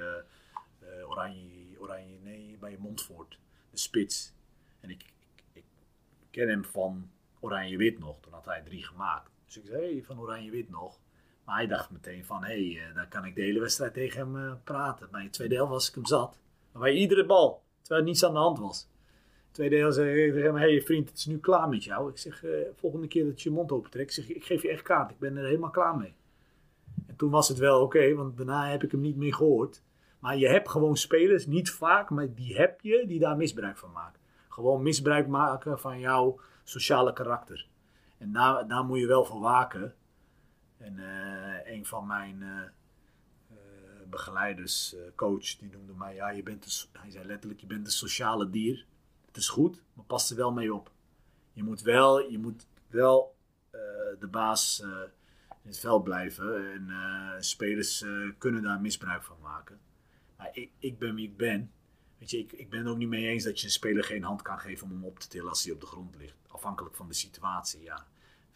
[1.08, 3.38] Oranje, Oranje, nee, bij Montfort,
[3.70, 4.34] de spits.
[4.80, 5.04] En ik,
[5.52, 5.64] ik,
[6.30, 7.10] ken hem van
[7.40, 8.20] Oranje-Wit nog.
[8.20, 9.30] Toen had hij drie gemaakt.
[9.44, 10.98] Dus ik zei, hey, van Oranje-Wit nog.
[11.44, 14.20] Maar hij dacht meteen van, hé, hey, eh, dan kan ik de hele wedstrijd tegen
[14.20, 15.08] hem eh, praten.
[15.10, 16.38] Bij de tweede helft was ik hem zat.
[16.72, 18.88] Maar bij iedere bal, terwijl er niets aan de hand was.
[19.50, 22.10] Tweede helft zei ik tegen hem, hé hey, vriend, het is nu klaar met jou.
[22.10, 24.82] Ik zeg, eh, volgende keer dat je je mond opentrekt, zeg, ik geef je echt
[24.82, 25.10] kaart.
[25.10, 26.14] Ik ben er helemaal klaar mee.
[27.06, 29.82] En toen was het wel oké, want daarna heb ik hem niet meer gehoord.
[30.18, 33.92] Maar je hebt gewoon spelers, niet vaak, maar die heb je, die daar misbruik van
[33.92, 34.20] maken.
[34.48, 37.68] Gewoon misbruik maken van jouw sociale karakter.
[38.18, 39.94] En daar, daar moet je wel voor waken.
[40.78, 42.62] En eh, een van mijn eh,
[43.48, 47.92] eh, begeleiders, coach, die noemde mij, ja, je bent hij zei letterlijk, je bent een
[47.92, 48.86] sociale dier.
[49.26, 50.90] Het is goed, maar pas er wel mee op.
[51.52, 53.36] Je moet wel, je moet wel
[54.18, 54.80] de baas
[55.62, 56.72] in het veld blijven.
[56.72, 58.04] En spelers
[58.38, 59.80] kunnen daar misbruik van maken.
[60.38, 61.70] Maar ik, ik ben wie ik ben.
[62.18, 64.22] Weet je, ik, ik ben het ook niet mee eens dat je een speler geen
[64.22, 66.36] hand kan geven om hem op te tillen als hij op de grond ligt.
[66.48, 68.06] Afhankelijk van de situatie, ja.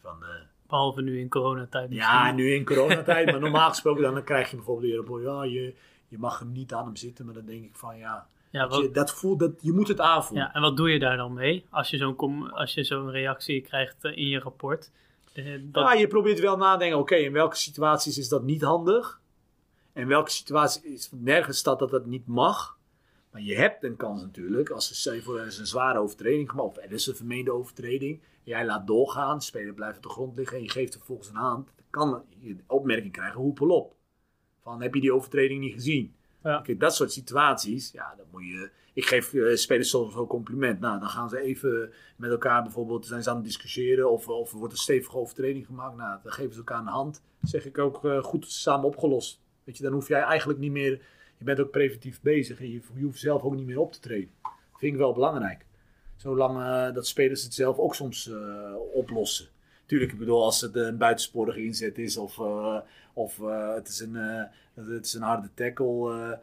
[0.01, 0.29] Van, eh,
[0.67, 1.91] Behalve nu in coronatijd.
[1.91, 2.35] ja, misschien.
[2.35, 3.25] nu in coronatijd.
[3.31, 5.75] maar normaal gesproken dan, dan krijg je bijvoorbeeld weer op, ja, je,
[6.07, 7.25] je mag hem niet aan hem zitten.
[7.25, 10.45] Maar dan denk ik van, ja, Ja, je, dat voelt, dat, je moet het aanvoelen.
[10.47, 11.65] ja, en wat doe je daar dan mee?
[11.69, 14.91] Als je zo'n als je zo'n reactie krijgt eh, in je rapport.
[15.33, 18.43] De- dat- Ja, je probeert wel na te denken, oké, in welke situaties is dat
[18.43, 19.21] niet handig?
[19.93, 22.77] En in welke situaties is nergens staat dat dat niet mag?
[23.31, 26.69] Maar je hebt een kans natuurlijk, als er voor er is een zware overtreding gemaakt,
[26.69, 30.37] of er is een vermeende overtreding, jij laat doorgaan, de speler blijft op de grond
[30.37, 33.95] liggen en je geeft vervolgens een hand, dan kan je de opmerking krijgen, hoepel op.
[34.61, 36.15] Van, heb je die overtreding niet gezien?
[36.43, 36.61] Ja.
[36.61, 38.69] Kijk, dat soort situaties, ja, dan moet je...
[38.93, 40.79] Ik geef eh, spelers soms wel compliment.
[40.79, 44.51] Nou, dan gaan ze even met elkaar bijvoorbeeld, zijn ze aan het discussiëren of, of
[44.51, 45.95] er wordt een stevige overtreding gemaakt.
[45.95, 47.21] Nou, dan geven ze elkaar een hand.
[47.41, 49.42] zeg ik ook eh, goed samen opgelost.
[49.63, 50.91] Weet je, dan hoef jij eigenlijk niet meer,
[51.37, 54.31] je bent ook preventief bezig en je, hoeft zelf ook niet meer op te treden.
[54.77, 55.65] Vind ik wel belangrijk.
[56.15, 59.47] Zolang eh, dat spelers het zelf ook soms eh, oplossen.
[59.85, 62.79] Tuurlijk, ik bedoel, als het een buitensporige inzet is of, eh,
[63.13, 63.37] of
[63.75, 64.15] het, is een,
[64.73, 66.39] het is een harde tackle,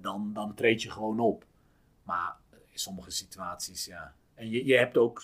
[0.00, 1.44] dan, dan treed je gewoon op.
[2.02, 4.14] Maar in sommige situaties, ja.
[4.34, 5.22] En je, je hebt ook,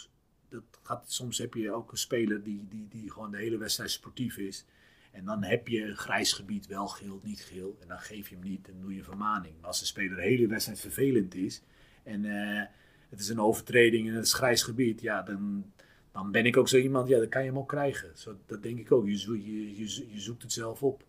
[0.49, 3.91] dat gaat, soms heb je ook een speler die, die, die gewoon de hele wedstrijd
[3.91, 4.65] sportief is.
[5.15, 7.77] En dan heb je een grijs gebied, wel geel, niet geel.
[7.81, 9.55] En dan geef je hem niet en doe je vermaning.
[9.59, 11.63] Maar als de speler de hele wedstrijd vervelend is
[12.03, 12.63] en eh,
[13.11, 15.73] het is een overtreding en het is grijs gebied, ja, dan,
[16.13, 18.11] dan ben ik ook zo iemand, ja, dan kan je hem ook krijgen.
[18.15, 19.07] Zo, dat denk ik ook.
[19.07, 21.03] Je, zo- je, je, je zoekt het zelf op.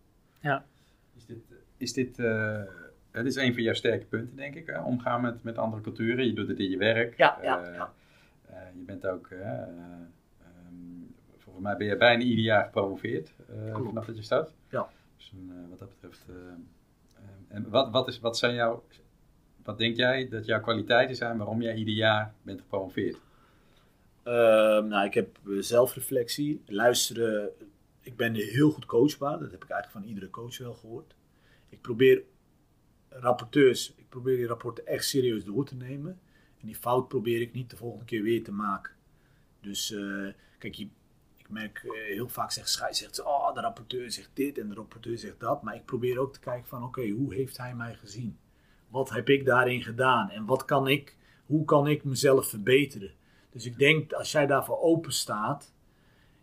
[1.16, 1.38] Is dit,
[1.76, 2.62] is dit eh,
[3.10, 4.66] het is een van jouw sterke punten, denk ik.
[4.66, 4.80] Hè?
[4.82, 6.26] Omgaan met, met andere culturen.
[6.26, 7.16] Je doet het in je werk.
[7.16, 7.92] Ja, ja, Eh, ja.
[8.46, 9.28] eh, je bent ook,
[11.56, 14.52] volgens mij ben je bijna ieder jaar gepromoveerd eh, vanaf dat je start.
[14.70, 14.88] Ja.
[15.16, 16.24] Dus eh, wat dat betreft.
[16.28, 16.34] eh,
[17.48, 18.84] en wat, wat, is, wat zijn jouw,
[19.64, 23.16] wat denk jij dat jouw kwaliteiten zijn waarom jij ieder jaar bent gepromoveerd?
[24.22, 27.50] Ehm, nou, ik heb zelfreflectie, luisteren.
[28.00, 29.38] Ik ben heel goed coachbaar.
[29.38, 31.14] Dat heb ik eigenlijk van iedere coach wel gehoord.
[31.68, 32.22] Ik probeer
[33.08, 36.20] rapporteurs, ik probeer die rapporten echt serieus door te nemen.
[36.60, 38.92] En die fout probeer ik niet de volgende keer weer te maken.
[39.60, 39.94] Dus
[40.58, 40.88] kijk, je,
[41.46, 45.18] ik merk eh, heel vaak zegt scheidsrechter, oh, de rapporteur zegt dit en de rapporteur
[45.18, 45.62] zegt dat.
[45.62, 48.38] Maar ik probeer ook te kijken van, oké, hoe heeft hij mij gezien?
[48.88, 50.30] Wat heb ik daarin gedaan?
[50.30, 53.12] En wat kan ik, hoe kan ik mezelf verbeteren?
[53.50, 55.72] Dus ik denk, als jij daarvoor open staat,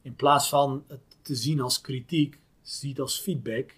[0.02, 3.76] in plaats van het te zien als kritiek, ziet als feedback,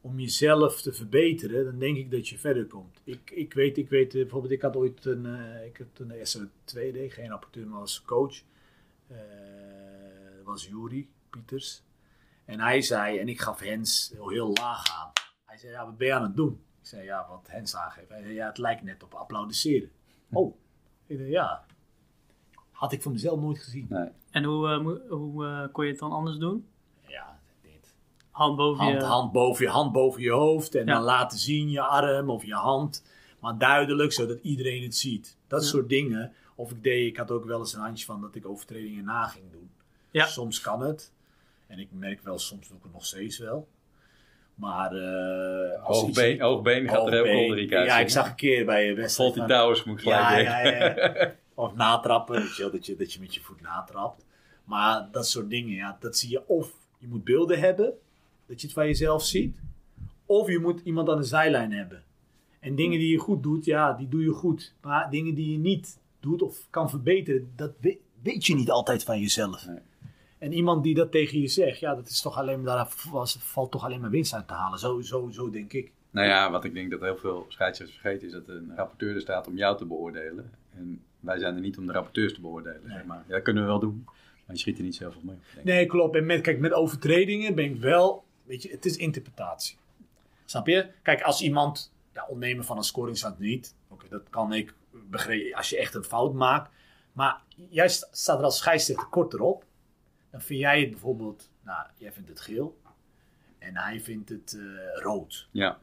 [0.00, 3.00] om jezelf te verbeteren, dan denk ik dat je verder komt.
[3.04, 6.26] Ik, ik weet, ik weet, eh, bijvoorbeeld, ik had ooit een, eh, ik had een
[6.26, 8.42] SO2D, geen rapporteur, maar als coach.
[10.48, 11.82] Was Juri Pieters.
[12.44, 15.12] En hij zei, en ik gaf Hens heel, heel laag aan.
[15.44, 16.52] Hij zei, ja, wat ben je aan het doen?
[16.80, 18.08] Ik zei, ja, wat Hens aangeeft.
[18.08, 19.90] Hij zei, ja, het lijkt net op applaudisseren.
[20.30, 20.56] Oh,
[21.06, 21.64] ik dacht, ja.
[22.70, 23.86] Had ik voor mezelf nooit gezien.
[23.88, 24.08] Nee.
[24.30, 26.68] En hoe, eh, hoe eh, kon je het dan anders doen?
[27.06, 27.94] Ja, dit.
[28.30, 29.06] Hand boven Hand, je...
[29.06, 30.94] hand, boven je, hand boven je hoofd en Ja.
[30.94, 33.04] dan laten zien je arm of je hand.
[33.40, 35.36] Maar duidelijk, zodat iedereen het ziet.
[35.46, 35.68] Dat Ja.
[35.68, 36.32] soort dingen.
[36.54, 39.26] Of ik deed, ik had ook wel eens een handje van dat ik overtredingen na
[39.26, 39.67] ging doen.
[40.10, 40.26] Ja.
[40.26, 41.12] Soms kan het.
[41.66, 43.68] En ik merk wel, soms doe ik het nog steeds wel.
[44.54, 47.86] Maar eh als iets- Hoogbeen, hoogbeen gaat er heel kolderiek uit.
[47.86, 49.34] Ja, ik zag een keer bij een wedstrijd.
[49.34, 51.34] Faulty Towers moet ik gelijk ja, ja, ja.
[51.54, 54.26] Of natrappen, weet je wel, dat je, dat je met je voet natrapt.
[54.64, 57.92] Maar dat soort dingen, ja, dat zie je of je moet beelden hebben,
[58.46, 59.60] dat je het van jezelf ziet.
[60.26, 62.02] Of je moet iemand aan de zijlijn hebben.
[62.60, 64.74] En dingen die je goed doet, ja, die doe je goed.
[64.80, 69.04] Maar dingen die je niet doet of kan verbeteren, dat weet, weet je niet altijd
[69.04, 69.66] van jezelf.
[69.66, 69.78] Nee.
[70.38, 72.88] En iemand die dat tegen je zegt, ja, dat is toch alleen maar, daar
[73.38, 74.78] valt toch alleen maar winst uit te halen.
[74.78, 75.92] Zo, zo, zo denk ik.
[76.10, 79.20] Nou ja, wat ik denk dat heel veel scheidsrechters vergeten is dat een rapporteur er
[79.20, 80.50] staat om jou te beoordelen.
[80.76, 83.24] En wij zijn er niet om de rapporteurs te beoordelen, zeg maar.
[83.26, 85.36] Ja, dat kunnen we wel doen, maar je schiet er niet zelf op mee.
[85.64, 86.16] Nee, klopt.
[86.16, 89.76] En met, kijk, met overtredingen ben ik wel, weet je, het is interpretatie.
[90.44, 90.86] Snap je?
[91.02, 93.74] Kijk, als iemand, ja, ontnemen van een scoringsstand niet.
[93.88, 96.70] Oké, dat kan ik begrijpen als je echt een fout maakt.
[97.12, 99.64] Maar jij sta- staat er als scheidsrechter kort erop.
[100.38, 102.80] Dan vind jij het bijvoorbeeld, nou, jij vindt het geel.
[103.58, 105.48] En hij vindt het eh, rood.
[105.50, 105.78] Ja,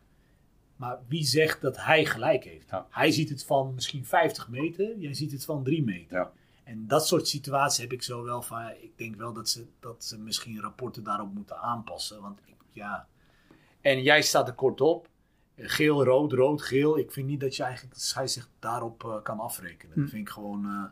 [0.76, 2.70] Maar wie zegt dat hij gelijk heeft?
[2.70, 2.88] Ja.
[2.90, 6.18] Hij ziet het van misschien 50 meter, jij ziet het van 3 meter.
[6.18, 6.32] ja.
[6.64, 8.70] En dat soort situaties heb ik zo wel van.
[8.70, 12.22] Ik denk wel dat ze, dat ze misschien rapporten daarop moeten aanpassen.
[12.22, 13.08] Want ik, ja.
[13.82, 15.10] En jij staat er kort op.
[15.58, 16.98] Geel, rood, rood, geel.
[16.98, 19.94] Ik vind niet dat je eigenlijk de scheidsrechter daarop eh, kan afrekenen.
[19.94, 20.00] Hm.
[20.02, 20.66] Dat vind ik gewoon.
[20.66, 20.84] eh,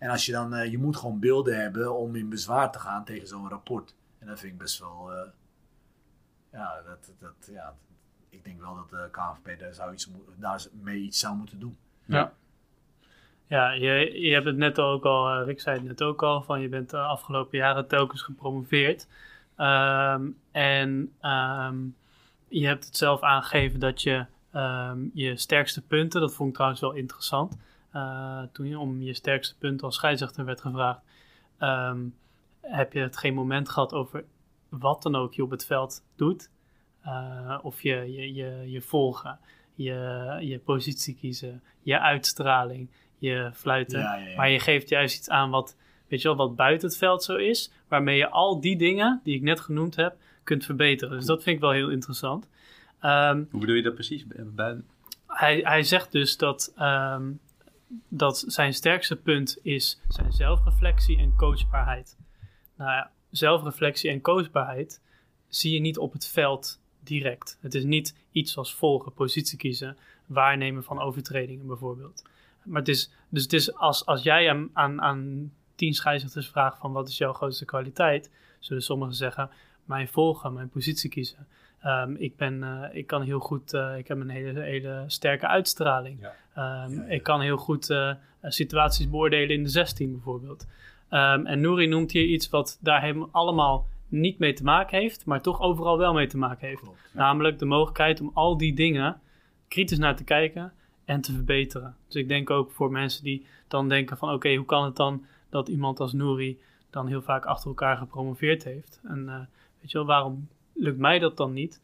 [0.00, 0.54] en als je dan.
[0.54, 3.94] eh, je moet gewoon beelden hebben om in bezwaar te gaan tegen zo'n rapport.
[4.18, 5.12] En dat vind ik best wel.
[5.12, 5.28] eh,
[6.52, 7.74] ja, dat, dat, ja,
[8.28, 10.08] ik denk wel dat de KNVB daar, zou iets,
[10.72, 11.76] mee iets zou moeten doen.
[13.46, 16.42] Ja, je, je hebt het net ook al, eh, Rick zei het net ook al,
[16.42, 19.06] van je bent de afgelopen jaren telkens gepromoveerd.
[19.56, 21.76] Ehm, en ehm,
[22.48, 26.80] je hebt het zelf aangegeven dat je ehm, je sterkste punten, dat vond ik trouwens
[26.80, 27.56] wel interessant,
[27.92, 31.00] eh, toen je om je sterkste punten als scheidsrechter werd gevraagd.
[31.58, 32.00] Ehm,
[32.60, 34.24] heb je het geen moment gehad over
[34.68, 36.50] wat dan ook je op het veld doet.
[37.06, 39.38] Uh, of je, je, je, je volgen,
[39.74, 43.98] je, je positie kiezen, je uitstraling, je fluiten.
[44.00, 44.36] Ja, ja, ja.
[44.36, 45.76] Maar je geeft juist iets aan wat,
[46.08, 47.72] weet je wel, wat buiten het veld zo is.
[47.88, 51.16] Waarmee je al die dingen die ik net genoemd heb, kunt verbeteren.
[51.16, 52.48] Dus dat vind ik wel heel interessant.
[53.00, 54.24] Ehm, Hoe bedoel je dat precies?
[54.26, 54.80] Bij-
[55.26, 57.32] hij, hij zegt dus dat, ehm,
[58.08, 62.16] dat zijn sterkste punt is zijn zelfreflectie en coachbaarheid.
[62.76, 65.00] Nou ja, zelfreflectie en coachbaarheid
[65.48, 67.58] zie je niet op het veld direct.
[67.60, 72.24] Het is niet iets als volgen, positie kiezen, waarnemen van overtredingen bijvoorbeeld.
[72.62, 76.78] Maar het is, dus het is als, als jij aan, aan, aan tien scheidsrechters vraagt
[76.78, 79.50] van wat is jouw grootste kwaliteit, zullen sommigen zeggen
[79.84, 81.46] mijn volgen, mijn positie kiezen.
[81.80, 85.46] Ehm, ik, ben, eh, ik kan heel goed, eh, ik heb een hele, hele sterke
[85.46, 86.20] uitstraling.
[86.20, 86.34] Ja.
[86.60, 87.00] Ehm.
[87.00, 90.66] Ik kan heel goed eh, situaties beoordelen in de 16 bijvoorbeeld.
[91.08, 95.24] Ehm, en Nouri noemt hier iets wat daar helemaal allemaal niet mee te maken heeft,
[95.24, 96.80] maar toch overal wel mee te maken heeft.
[96.80, 97.10] Klopt.
[97.12, 99.20] Namelijk de mogelijkheid om al die dingen
[99.68, 100.72] kritisch naar te kijken
[101.04, 101.96] en te verbeteren.
[102.06, 105.24] Dus ik denk ook voor mensen die dan denken van oké, hoe kan het dan
[105.50, 109.00] dat iemand als Nouri dan heel vaak achter elkaar gepromoveerd heeft?
[109.04, 109.38] En eh,
[109.80, 111.80] weet je wel, waarom lukt mij dat dan niet?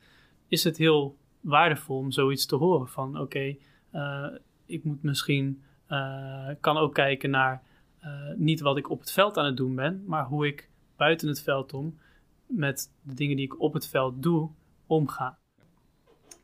[0.48, 3.56] Is het heel waardevol om zoiets te horen van oké,
[3.90, 4.26] eh,
[4.66, 7.62] ik moet misschien, eh, kan ook kijken naar
[8.00, 11.28] eh, niet wat ik op het veld aan het doen ben, maar hoe ik buiten
[11.28, 11.98] het veld om
[12.46, 14.50] met de dingen die ik op het veld doe,
[14.86, 15.38] omga.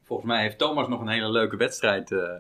[0.02, 2.12] Volgens mij heeft Thomas nog een hele leuke wedstrijd.
[2.12, 2.34] eh,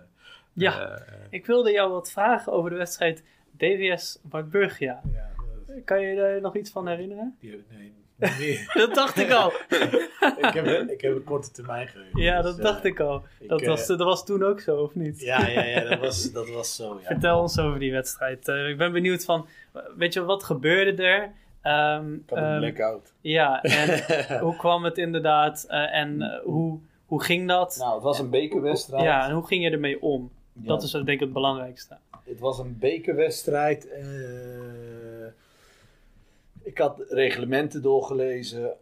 [0.52, 1.02] Ja.
[1.30, 3.24] Ik wilde jou wat vragen over de wedstrijd
[3.56, 5.00] DWS Wartburgia.
[5.12, 5.30] Ja,
[5.66, 7.36] dat- Kan je daar nog iets van herinneren?
[7.40, 7.92] die, nee,
[8.74, 9.52] Dat dacht ik al.
[10.46, 12.20] ik, heb, een- ik heb een korte termijn geheugen.
[12.20, 13.22] Ja, dus, dat eh, dacht ik al.
[13.40, 15.20] Dat eh, was, dat was toen ook zo, of niet?
[15.20, 16.98] Ja, ja, ja dat, was, dat was zo.
[17.02, 17.06] Ja.
[17.06, 18.48] Vertel ons over die wedstrijd.
[18.48, 19.46] Eh, ik ben benieuwd van,
[19.96, 21.32] weet je, wat gebeurde er?
[21.62, 23.12] Ehm, Ik had een ehm, blackout.
[23.20, 24.04] ja, en
[24.44, 25.64] hoe kwam het inderdaad?
[25.68, 27.76] eh, en eh, hoe, hoe ging dat?
[27.78, 29.02] Nou, het was een bekerwedstrijd.
[29.04, 30.30] ja, en hoe ging je ermee om?
[30.52, 31.96] Ja, Dat is denk ik het belangrijkste.
[32.24, 33.88] Het was een bekerwedstrijd.
[36.62, 38.76] Ik had reglementen doorgelezen.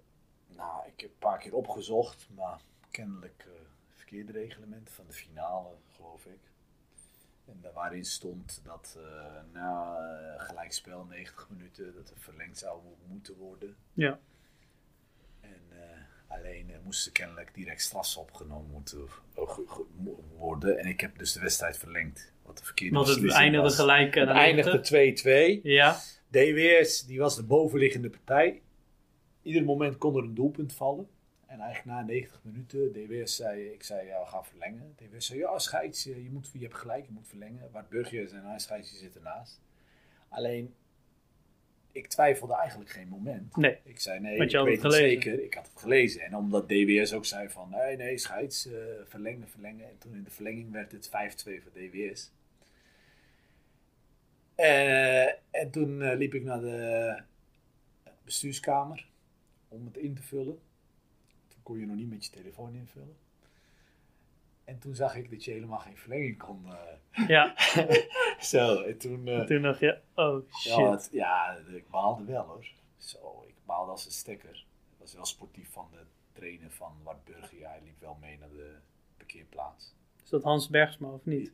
[0.57, 3.53] Nou, ik heb een paar keer opgezocht, maar kennelijk eh,
[3.95, 6.51] verkeerde reglementen van de finale, geloof ik.
[7.47, 9.03] En daar waarin stond dat eh,
[9.53, 13.77] na eh, gelijkspel 90 minuten dat er verlengd zou moeten worden.
[13.93, 14.19] Ja.
[15.40, 15.79] En eh,
[16.29, 19.09] alleen moesten kennelijk direct strafs opgenomen moeten
[20.37, 20.79] worden.
[20.79, 22.33] En ik heb dus de wedstrijd verlengd.
[22.43, 23.75] Wat de verkeerde Want het eindigde was.
[23.75, 24.14] gelijk.
[24.14, 24.93] Het na 90.
[24.93, 25.62] eindigde 2-2.
[25.62, 28.62] Ja, DWS die was de bovenliggende partij.
[29.43, 31.09] Ieder moment kon er een doelpunt vallen.
[31.47, 34.95] En eigenlijk na 90 minuten, DWS zei, ik zei, ja, we gaan verlengen.
[34.97, 37.69] DWS zei, ja, scheids, je, je moet, je hebt gelijk, je moet verlengen.
[37.73, 39.61] Waar Burger en hij scheids, zitten naast.
[40.29, 40.75] Alleen,
[41.93, 43.57] ik twijfelde eigenlijk geen moment.
[43.57, 43.79] nee.
[43.85, 45.45] Ik zei, nee, ik had weet het zeker.
[45.45, 46.21] Ik had het gelezen.
[46.21, 48.73] En omdat DWS ook zei van, nee, nee, scheids, eh,
[49.05, 49.88] verlengen, verlengen.
[49.88, 52.33] En toen in de verlenging werd het 5-2 voor DWS.
[54.61, 57.23] Eh, en toen eh, liep ik naar de
[58.25, 59.09] bestuurskamer
[59.68, 60.59] om het in te vullen.
[61.49, 63.16] Toen kon je nog niet met je telefoon invullen.
[64.64, 66.64] En toen zag ik dat je helemaal geen verlenging kon.
[66.66, 67.29] eh.
[67.29, 67.55] Ja,
[68.40, 69.29] Zo, en toen...
[69.29, 70.73] eh, toen dacht je, oh shit.
[70.73, 72.66] ja, het- ja, ik baalde wel hoor.
[72.96, 74.66] Zo, ik baalde als een stekker.
[74.90, 76.01] Het was wel sportief van de
[76.33, 77.59] trainer van Wartburg.
[77.59, 78.75] Ja, hij liep wel mee naar de
[79.16, 79.94] parkeerplaats.
[80.25, 81.53] Is dat Hans Bergsma of niet?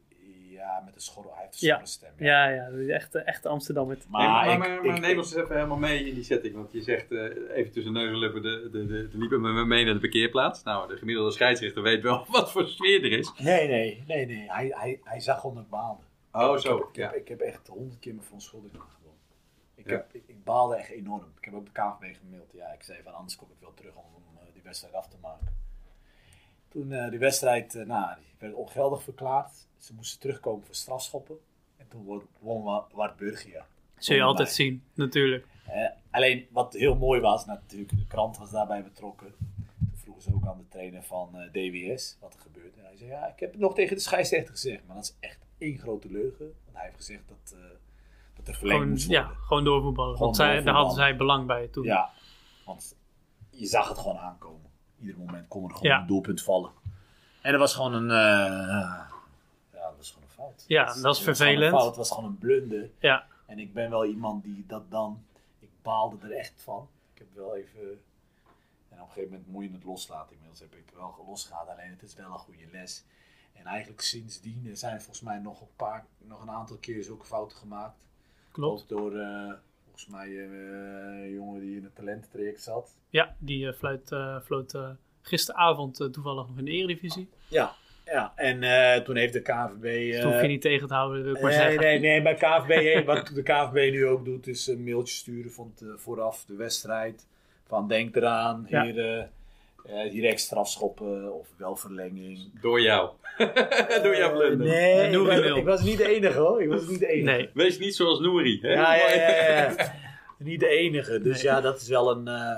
[0.57, 1.85] Ja, met een schorre, hij heeft een Ja.
[1.85, 2.13] stem.
[2.19, 3.89] Ja, ja, dat is echt, echt Amsterdam.
[3.89, 6.15] Met, Maar, Nee, maar, ik- maar, maar ik- neem ons eens even helemaal mee in
[6.15, 6.55] die setting.
[6.55, 7.23] Want je zegt eh,
[7.57, 10.01] even tussen neus en lippen, de, de, de, de liepen met me mee naar de
[10.01, 10.63] parkeerplaats.
[10.63, 13.33] Nou, de gemiddelde scheidsrechter weet wel wat voor sfeer er is.
[13.39, 14.51] Nee, nee, nee, nee.
[14.51, 16.03] Hij, hij, hij zag gewoon dat ik baalde.
[16.33, 16.77] Oh, Ik zo.
[16.79, 17.07] heb, ik, Ja.
[17.07, 19.15] heb, ik heb echt honderd keer mijn verontschuldiging gewoon.
[19.75, 19.93] Ik, Ja.
[19.93, 21.33] heb, ik, ik baalde echt enorm.
[21.39, 22.53] Ik heb ook de KVB gemaild.
[22.53, 24.05] Ja, ik zei van anders kom ik wel terug om
[24.37, 25.65] eh, die wedstrijd af te maken.
[26.77, 29.67] Toen eh, die wedstrijd, eh, nou, die werd ongeldig verklaard.
[29.79, 31.37] Ze moesten terugkomen voor strafschoppen.
[31.77, 33.67] En toen won, won Wa- Wartburgia.
[33.99, 35.47] zul je altijd zien, natuurlijk.
[35.67, 39.35] Eh, alleen wat heel mooi was, natuurlijk, de krant was daarbij betrokken.
[39.79, 42.79] Toen vroegen ze ook aan de trainer van DWS wat er gebeurde.
[42.81, 44.87] En hij zei, ja, ik heb het nog tegen de scheidsrechter gezegd.
[44.87, 46.47] Maar dat is echt één grote leugen.
[46.65, 47.57] Want hij heeft gezegd dat,
[48.35, 49.43] dat er verlengd Gewoon, moest ja, worden.
[49.43, 50.11] gewoon doorvoetballen.
[50.17, 51.85] Gewoon Want zij, daar hadden zij belang bij toen.
[51.85, 52.11] Ja,
[52.65, 52.97] want
[53.51, 54.71] je zag het gewoon aankomen.
[55.01, 56.01] Ieder moment kon er gewoon Ja.
[56.01, 56.71] een doelpunt vallen.
[57.43, 58.11] En dat was gewoon een...
[58.11, 59.09] eh, ja,
[59.73, 60.65] dat was gewoon een fout.
[60.67, 61.73] Ja, was- dat is was vervelend.
[61.73, 61.87] Een fout.
[61.87, 62.91] Het was gewoon een blunder.
[62.99, 63.27] Ja.
[63.47, 65.23] En ik ben wel iemand die dat dan...
[65.59, 66.89] Ik baalde er echt van.
[67.13, 67.81] Ik heb wel even...
[68.89, 70.33] En op een gegeven moment moet je het loslaten.
[70.33, 71.73] Inmiddels heb ik wel losgelaten.
[71.73, 73.05] Alleen het is wel een goede les.
[73.53, 76.07] En eigenlijk sindsdien er zijn volgens mij nog een paar...
[76.19, 77.97] Nog een aantal keer zulke fouten gemaakt.
[78.51, 78.83] Klopt.
[78.83, 79.15] Ook door...
[79.19, 79.53] eh,
[79.97, 82.97] volgens mij eh, een jongen die in het talententraject zat.
[83.11, 84.79] Ja, die eh, fluit, eh, floot
[85.23, 87.29] gisteravond toevallig nog in de Eredivisie.
[87.49, 87.73] Ja,
[88.05, 88.33] ja.
[88.37, 89.83] en toen heeft de KVB...
[89.83, 91.81] Dus eh, hoef je niet tegen te houden, wil ik maar nee, zeggen.
[91.81, 95.73] nee, nee, bij KVB, wat de KVB nu ook doet, is een mailtje sturen van
[95.75, 97.27] te- vooraf de wedstrijd.
[97.67, 98.85] Van denk eraan, Ja.
[98.85, 99.29] hier,
[99.89, 102.61] eh, eh, direct strafschoppen of wel verlenging.
[102.61, 103.11] Door jou.
[104.03, 104.67] Door jouw blunder.
[104.67, 106.63] Nee, En Nouri ik, ik was niet de enige hoor.
[106.63, 107.37] Ik was niet de enige.
[107.37, 107.51] Nee.
[107.55, 108.59] Wees niet zoals Nouri.
[108.63, 108.73] Hè?
[108.73, 109.75] Ja, ja, ja, ja.
[110.39, 111.21] Niet de enige.
[111.21, 111.53] Dus Nee.
[111.53, 112.57] ja, dat is wel een eh,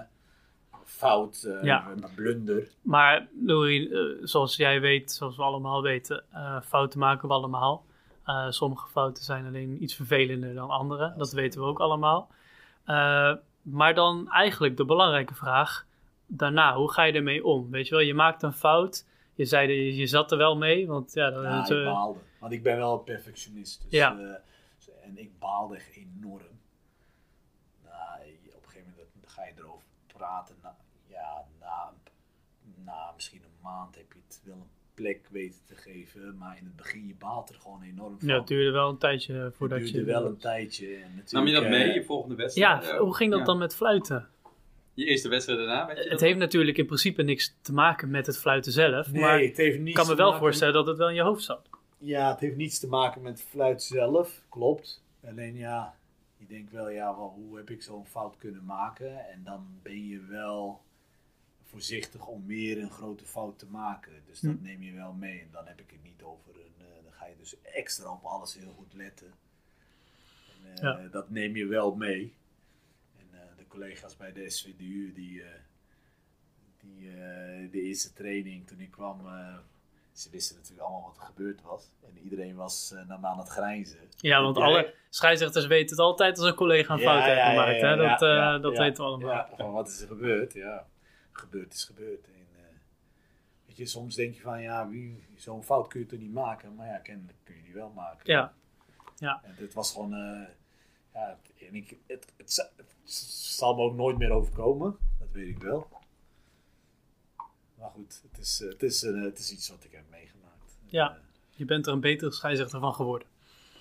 [0.84, 1.86] fout, eh, Ja.
[1.90, 2.68] een blunder.
[2.82, 3.82] Maar eh,
[4.22, 7.84] zoals jij weet, zoals we allemaal weten, eh, fouten maken we allemaal.
[8.24, 11.14] Eh, sommige fouten zijn alleen iets vervelender dan andere.
[11.16, 12.30] Dat weten we ook allemaal.
[12.84, 15.86] Eh, maar dan eigenlijk de belangrijke vraag
[16.28, 17.70] daarna, hoe ga je ermee om?
[17.70, 19.06] Weet je wel, je maakt een fout.
[19.34, 22.18] Je zei, je, zat er wel mee, want ja, Ja, het, ik eh, baalde.
[22.40, 23.82] Want ik ben wel een perfectionist.
[23.82, 24.18] Dus, Ja.
[24.18, 26.58] eh, en ik baalde echt enorm.
[27.84, 28.20] Nou,
[28.54, 30.54] op een gegeven moment dan ga je erover praten.
[30.62, 30.76] Na,
[31.06, 31.92] ja, na,
[32.84, 36.36] na misschien een maand heb je het wel een plek weten te geven.
[36.38, 38.28] Maar in het begin, je baalt er gewoon enorm van.
[38.28, 40.04] ja, het duurde wel een tijdje Het voordat duurde je...
[40.04, 40.86] wel een tijdje.
[40.94, 42.84] En natuurlijk, Nam je dat eh, mee, je volgende wedstrijd?
[42.84, 43.44] Ja, hoe ging dat Ja.
[43.46, 44.28] dan met fluiten?
[44.98, 48.10] Je eerste wedstrijd daarna, weet je Het dat heeft natuurlijk in principe niks te maken
[48.10, 49.12] met het fluiten zelf.
[49.12, 51.42] Nee, maar het heeft ik kan me wel voorstellen dat het wel in je hoofd
[51.44, 51.68] zat.
[51.98, 55.02] Ja, het heeft niets te maken met fluit zelf, klopt.
[55.26, 55.94] Alleen ja,
[56.36, 59.28] je denkt wel, ja, wel, hoe heb ik zo'n fout kunnen maken?
[59.28, 60.80] En dan ben je wel
[61.64, 64.12] voorzichtig om meer een grote fout te maken.
[64.26, 64.62] Dus dat Hm.
[64.62, 65.40] neem je wel mee.
[65.40, 68.24] En dan heb ik het niet over een, eh, dan ga je dus extra op
[68.24, 69.32] alles heel goed letten.
[70.64, 71.08] En, eh, Ja.
[71.10, 72.34] Dat neem je wel mee.
[73.68, 75.48] Collega's bij de SVDU, die, eh,
[76.80, 79.56] die eh, de eerste training toen ik kwam, eh,
[80.12, 81.90] ze wisten natuurlijk allemaal wat er gebeurd was.
[82.06, 83.98] En iedereen was eh, naar aan het grijnzen.
[84.16, 87.36] Ja, want Ja, alle scheidsrechters weten het altijd als een collega een fout Ja, heeft
[87.38, 87.80] ja, gemaakt.
[87.80, 87.94] ja, hè?
[87.94, 89.30] ja, Dat, ja, dat ja, weten we allemaal.
[89.30, 90.52] Ja, van wat is er gebeurd?
[90.52, 90.86] Ja,
[91.32, 92.24] gebeurd is gebeurd.
[92.26, 92.46] En,
[93.66, 96.74] weet je, soms denk je van, ja, wie- zo'n fout kun je toch niet maken?
[96.74, 98.32] Maar ja, kennelijk kun je die wel maken.
[99.16, 99.40] Ja.
[99.42, 100.12] En het was gewoon,
[101.18, 104.96] ja, en ik, het, het, za- het zal me ook nooit meer overkomen.
[105.18, 105.88] Dat weet ik wel.
[107.78, 110.78] Maar goed, het is, eh, het is, eh, het is iets wat ik heb meegemaakt.
[110.86, 111.10] Ja.
[111.10, 111.16] Eh,
[111.56, 113.28] Je bent er een betere scheidsrechter van geworden.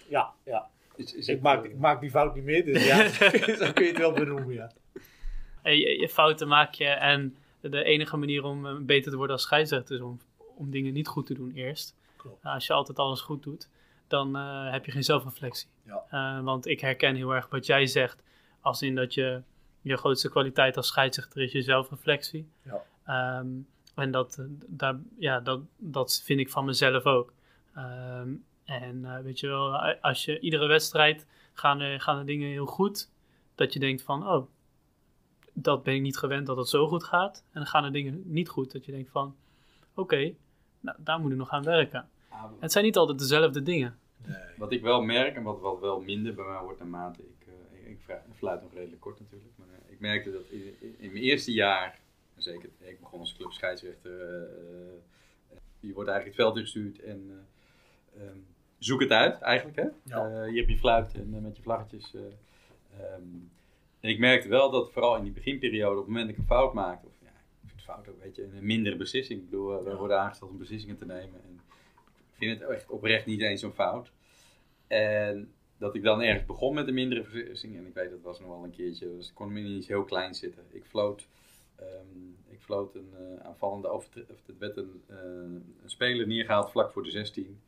[0.08, 0.70] ja, ja.
[0.96, 3.08] Is, is Ik maak, ik maak die fout niet meer, dus ja,
[3.66, 4.72] zo kun je het wel benoemen, ja.
[5.64, 9.96] Je, je fouten maak je en de enige manier om beter te worden als scheidsrechter
[9.96, 10.20] is om,
[10.56, 11.96] om dingen niet goed te doen eerst.
[12.16, 12.44] Klopt.
[12.44, 13.70] Nou, als je altijd alles goed doet,
[14.08, 15.68] dan eh, heb je geen zelfreflectie.
[15.84, 16.04] Ja.
[16.10, 18.24] Eh, want ik herken heel erg wat jij zegt,
[18.62, 19.42] als in dat je
[19.82, 22.50] je grootste kwaliteit als scheidsrechter is je zelfreflectie.
[22.62, 22.84] Ja.
[23.06, 23.48] Ehm,
[23.96, 27.34] en dat, eh, daar, ja, dat, dat vind ik van mezelf ook.
[27.74, 28.30] Ehm,
[28.66, 33.10] en weet je wel, als je iedere wedstrijd gaan er, gaan er dingen heel goed,
[33.56, 34.48] dat je denkt van, oh,
[35.54, 37.44] dat ben ik niet gewend dat het zo goed gaat.
[37.46, 39.36] En dan gaan er dingen niet goed, dat je denkt van,
[39.94, 40.34] oké,
[40.80, 42.10] nou, daar moet ik nog aan werken.
[42.60, 43.98] Het zijn niet altijd dezelfde dingen.
[44.26, 44.38] Nee.
[44.58, 47.90] Wat ik wel merk en wat, wat wel minder bij mij wordt naarmate ik, eh,
[47.90, 48.00] ik,
[48.36, 50.42] fluit nog redelijk kort natuurlijk, maar eh, ik merkte dat
[51.00, 52.00] in, mijn eerste jaar,
[52.36, 57.48] zeker, ik begon als clubscheidsrechter, eh, eh, je wordt eigenlijk het veld ingestuurd en
[58.16, 58.38] eh, ehm,
[58.78, 59.88] zoek het uit eigenlijk hè.
[60.04, 60.44] Ja.
[60.44, 62.14] Eh, je hebt je fluit en eh, met je vlaggetjes.
[62.16, 62.22] eh,
[63.00, 63.24] ehm,
[64.00, 66.48] en ik merkte wel dat vooral in die beginperiode, op het moment dat ik een
[66.48, 69.40] fout maakte, of ja, ik vind het fout ook, weet je, een mindere beslissing.
[69.40, 71.60] Ik bedoel, eh, wij worden aangesteld om beslissingen te nemen en
[72.38, 74.12] vind het echt oprecht niet eens zo'n fout.
[74.88, 77.78] En dat ik dan ergens begon met een mindere beslissing.
[77.78, 79.16] En ik weet, dat was nog wel een keertje.
[79.16, 80.64] Dus ik kon me niet heel klein zitten.
[80.70, 81.28] Ik floot,
[81.76, 83.92] ehm, ik floot een eh, aanvallende.
[83.92, 85.18] Of het werd een, eh,
[85.84, 87.62] een speler neergehaald vlak voor de 16.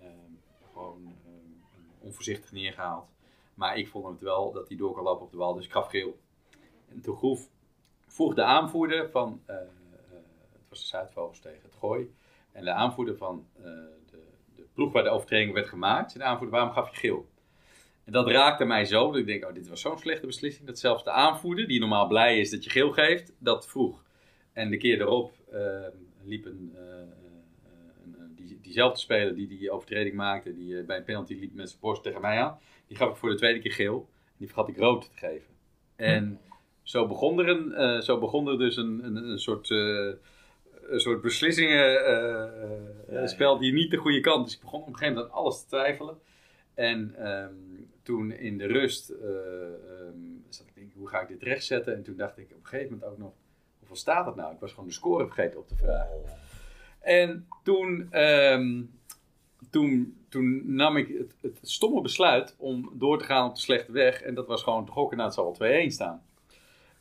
[0.00, 0.10] Ehm,
[0.72, 3.08] gewoon ehm, onvoorzichtig neergehaald.
[3.54, 5.54] Maar ik vond het wel dat hij door kon lopen op de bal.
[5.54, 6.18] Dus ik gaf geel.
[6.88, 7.48] En toen groef,
[8.06, 9.42] vroeg de aanvoerder van.
[9.46, 9.56] eh,
[10.52, 12.14] het was de Zuidvogels tegen het gooi.
[12.52, 13.46] En de aanvoerder van
[14.76, 17.28] ploeg waar de overtreding werd gemaakt, zei de aanvoerder, waarom gaf je geel?
[18.04, 20.78] En dat raakte mij zo, dat ik denk, oh, dit was zo'n slechte beslissing, dat
[20.78, 24.04] zelfs de aanvoerder, die normaal blij is dat je geel geeft, dat vroeg.
[24.52, 25.86] En de keer erop eh,
[26.24, 27.08] liep een, eh, eh,
[28.04, 31.80] een, die, diezelfde speler die die overtreding maakte, die bij een penalty liep met zijn
[31.80, 34.08] borst tegen mij aan, die gaf ik voor de tweede keer geel.
[34.36, 35.54] Die vergat ik rood te geven.
[35.96, 36.40] En
[36.82, 39.68] zo begon er, een, zo begon er dus een, een, een soort...
[40.88, 44.44] een soort beslissingen eh, eh, spel die niet de goede kant.
[44.44, 46.18] Dus ik begon op een gegeven moment aan alles te twijfelen.
[46.74, 47.54] En ehm,
[48.02, 50.18] toen in de rust ehm,
[50.48, 51.94] zat ik denken, hoe ga ik dit rechtzetten?
[51.94, 53.32] En toen dacht ik op een gegeven moment ook nog,
[53.78, 54.54] hoeveel staat het nou?
[54.54, 56.22] Ik was gewoon de score vergeten op te vragen.
[57.00, 58.82] En toen ehm,
[59.70, 63.92] toen, toen nam ik het, het stomme besluit om door te gaan op de slechte
[63.92, 64.22] weg.
[64.22, 66.22] En dat was gewoon te gokken, nou het zal wel 2-1 staan.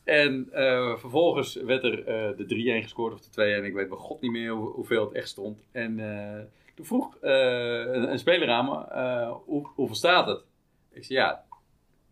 [0.06, 3.66] En eh, vervolgens werd er eh, de 3-1 gescoord of de 2-1.
[3.66, 5.60] Ik weet bij god niet meer hoe- hoeveel het echt stond.
[5.72, 6.43] En eh,
[6.76, 7.32] toen vroeg eh,
[7.80, 10.43] een, een speler aan me, eh, hoe, hoeveel staat het?
[10.91, 11.43] Ik zei ja,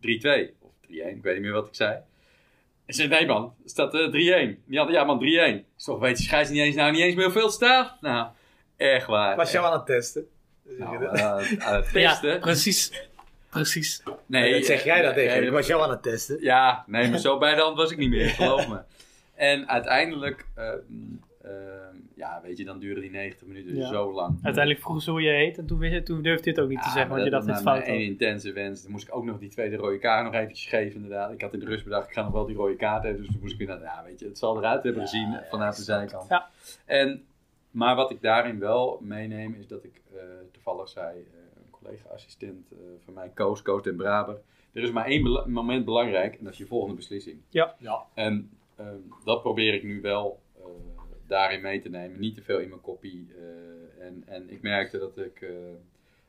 [0.00, 1.98] 3-2 of 3-1, ik weet niet meer wat ik zei.
[2.86, 4.10] Ik zei nee man, het staat eh, 3-1.
[4.66, 5.22] Die hadden ja man 3-1.
[5.22, 8.00] Ik zeg, weet je scheids niet eens, nou niet eens meer hoeveel het staat?
[8.00, 8.28] Nou,
[8.76, 9.36] echt waar.
[9.36, 10.26] Was jou aan het testen?
[10.78, 12.40] Nou, aan het Ja, testen?
[12.40, 13.08] precies.
[13.54, 14.02] Precies.
[14.26, 16.36] Nee, dat zeg jij dat tegen eh, Ik was jou aan het testen.
[16.40, 18.78] Ja, nee, maar zo bij de hand was ik niet meer, geloof me.
[19.34, 20.68] En uiteindelijk, eh,
[21.42, 21.50] eh,
[22.16, 23.88] ja, weet je, dan duren die 90 minuten Ja.
[23.88, 24.38] zo lang.
[24.42, 26.68] Uiteindelijk vroegen ze hoe je heet en toen, wist je, toen durfde je het ook
[26.68, 27.86] niet te zeggen, want je dacht dit fout.
[27.86, 28.82] Een intense wens.
[28.82, 31.32] Dan moest ik ook nog die tweede rode kaart nog eventjes geven, inderdaad.
[31.32, 33.22] Ik had in de rust bedacht, ik ga nog wel die rode kaart hebben.
[33.22, 35.82] Dus toen moest ik inderdaad, ja, weet je, het zal eruit hebben gezien vanuit de
[35.82, 36.28] zijkant.
[36.28, 36.48] Ja.
[36.84, 37.24] En,
[37.70, 40.20] maar wat ik daarin wel meeneem, is dat ik eh,
[40.52, 41.26] toevallig zei,
[41.84, 44.40] collega-assistent eh, van mij, Koos, Koos den Braber.
[44.72, 47.40] Er is maar één bela- moment belangrijk en dat is je volgende beslissing.
[47.78, 48.06] Ja.
[48.14, 50.64] En ehm, dat probeer ik nu wel eh,
[51.26, 52.20] daarin mee te nemen.
[52.20, 53.28] Niet te veel in mijn kopie.
[53.38, 55.50] eh, en, en ik merkte dat ik, eh,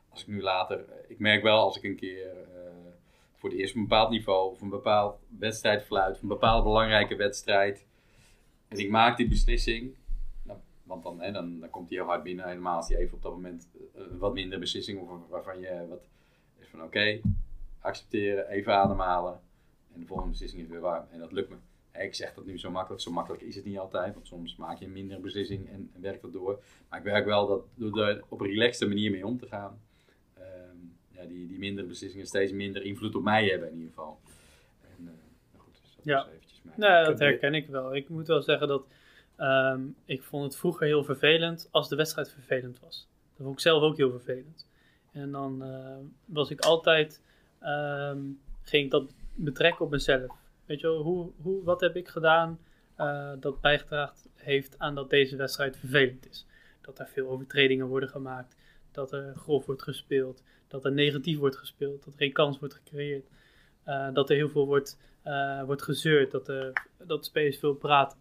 [0.09, 2.71] als ik nu later, ik merk wel als ik een keer eh,
[3.35, 7.15] voor het eerst een bepaald niveau of een bepaald wedstrijd fluit, of een bepaalde belangrijke
[7.15, 7.85] wedstrijd.
[8.67, 9.95] En ik maak die beslissing.
[10.85, 12.47] Nou, want dan, hè, dan, dan komt die heel hard binnen.
[12.47, 15.85] Helemaal als die even op dat moment eh, een wat minder beslissing of waarvan je
[15.89, 16.07] wat
[16.59, 17.19] is van oké,
[17.79, 19.39] accepteren, even ademhalen.
[19.93, 21.05] En de volgende beslissing is weer warm.
[21.11, 21.55] En dat lukt me.
[22.01, 23.01] Ik zeg dat nu zo makkelijk.
[23.01, 24.13] Zo makkelijk is het niet altijd.
[24.13, 26.63] Want soms maak je een mindere beslissing en, en werkt dat door.
[26.89, 29.79] Maar ik werk wel dat, door er op een relaxte manier mee om te gaan.
[30.33, 30.75] ehm,
[31.11, 34.19] ja, die, die mindere beslissingen steeds minder invloed op mij hebben in ieder geval.
[34.81, 35.13] En, eh,
[35.51, 36.15] nou goed, dus dat Ja.
[36.17, 36.79] was eventjes mijn...
[36.79, 37.95] Nee, dat heb- herken ik wel.
[37.95, 38.85] Ik moet wel zeggen dat
[39.37, 43.07] ehm, ik vond het vroeger heel vervelend als de wedstrijd vervelend was.
[43.35, 44.67] Dat vond ik zelf ook heel vervelend.
[45.11, 47.21] En dan eh, was ik altijd,
[47.59, 48.19] ehm,
[48.61, 50.35] ging dat betrekken op mezelf.
[50.65, 52.59] Weet je wel, hoe, hoe, wat heb ik gedaan
[52.95, 56.45] eh, dat bijgedragen heeft aan dat deze wedstrijd vervelend is?
[56.81, 58.55] Dat er veel overtredingen worden gemaakt,
[58.91, 62.73] dat er grof wordt gespeeld, dat er negatief wordt gespeeld, dat er geen kans wordt
[62.73, 63.29] gecreëerd,
[63.83, 64.97] eh, dat er heel veel wordt
[65.65, 68.17] wordt gezeurd, dat, de dat spelers veel praten.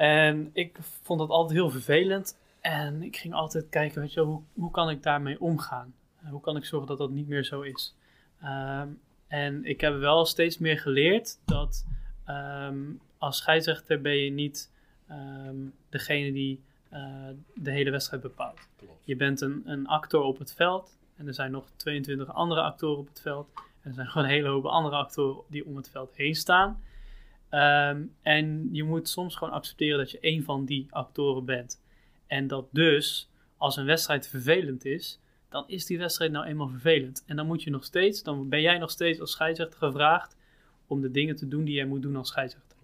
[0.00, 2.38] En ik vond dat altijd heel vervelend.
[2.60, 5.94] En ik ging altijd kijken, weet je, hoe, hoe kan ik daarmee omgaan?
[6.30, 7.96] Hoe kan ik zorgen dat dat niet meer zo is?
[8.40, 8.88] Ehm,
[9.26, 11.86] en ik heb wel steeds meer geleerd dat
[12.24, 12.78] ehm,
[13.18, 14.72] als scheidsrechter ben je niet
[15.08, 15.56] ehm,
[15.88, 18.68] degene die eh, de hele wedstrijd bepaalt.
[18.76, 19.00] Klopt.
[19.04, 22.98] Je bent een, een actor op het veld en er zijn nog 22 andere actoren
[22.98, 23.48] op het veld.
[23.54, 26.80] En er zijn gewoon een hele hoop andere actoren die om het veld heen staan.
[27.50, 31.82] Ehm, en je moet soms gewoon accepteren dat je één van die actoren bent.
[32.26, 37.24] En dat dus, als een wedstrijd vervelend is, dan is die wedstrijd nou eenmaal vervelend.
[37.26, 40.36] En dan moet je nog steeds, dan ben jij nog steeds als scheidsrechter gevraagd
[40.86, 42.76] om de dingen te doen die jij moet doen als scheidsrechter.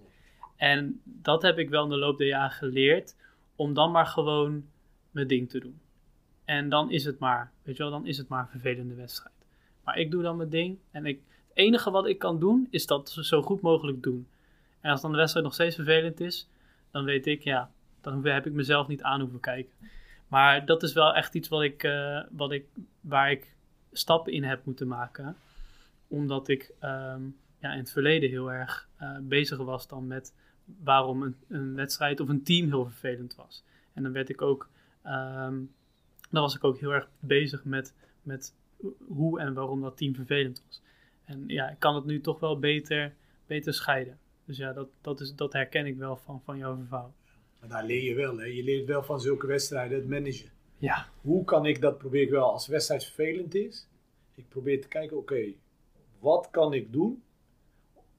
[0.56, 3.16] En dat heb ik wel in de loop der jaren geleerd,
[3.56, 4.64] om dan maar gewoon
[5.10, 5.80] mijn ding te doen.
[6.44, 9.34] En dan is het maar, weet je wel, dan is het maar een vervelende wedstrijd.
[9.84, 10.78] Maar ik doe dan mijn ding.
[10.90, 14.26] En ik, het enige wat ik kan doen, is dat zo goed mogelijk doen.
[14.86, 16.48] En als dan de wedstrijd nog steeds vervelend is,
[16.90, 17.70] dan weet ik, ja,
[18.00, 19.72] dan heb ik mezelf niet aan hoeven kijken.
[20.28, 22.66] Maar dat is wel echt iets wat ik, eh, wat ik,
[23.00, 23.54] waar ik
[23.92, 25.36] stappen in heb moeten maken.
[26.08, 27.22] Omdat ik ehm,
[27.58, 30.34] ja, in het verleden heel erg eh, bezig was dan met
[30.82, 33.64] waarom een, een wedstrijd of een team heel vervelend was.
[33.92, 34.68] En dan werd ik ook,
[35.02, 35.58] ehm,
[36.30, 38.54] dan was ik ook heel erg bezig met, met
[39.06, 40.82] hoe en waarom dat team vervelend was.
[41.24, 43.14] En ja, ik kan het nu toch wel beter,
[43.46, 44.18] beter scheiden.
[44.46, 47.14] Dus ja, dat, dat, is, dat herken ik wel van, van jouw verhaal.
[47.60, 48.38] Maar daar leer je wel.
[48.38, 48.44] Hè.
[48.44, 50.50] Je leert wel van zulke wedstrijden het managen.
[50.78, 53.88] Ja, Hoe kan ik dat, probeer ik wel, als de wedstrijd vervelend is.
[54.34, 55.52] Ik probeer te kijken, oké,
[56.18, 57.22] wat kan ik doen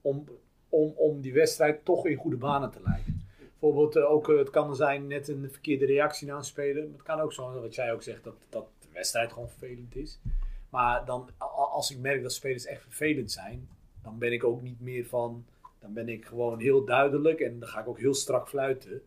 [0.00, 0.24] om,
[0.68, 3.26] om, om die wedstrijd toch in goede banen te leiden.
[3.58, 6.82] Bijvoorbeeld, eh, ook, eh, het kan zijn net een verkeerde reactie na een speler.
[6.82, 9.96] Maar het kan ook zo, wat jij ook zegt, dat, dat de wedstrijd gewoon vervelend
[9.96, 10.18] is.
[10.70, 11.28] Maar dan,
[11.72, 13.68] als ik merk dat spelers echt vervelend zijn,
[14.02, 15.46] dan ben ik ook niet meer van,
[15.80, 19.02] dan ben ik gewoon heel duidelijk en dan ga ik ook heel strak fluiten.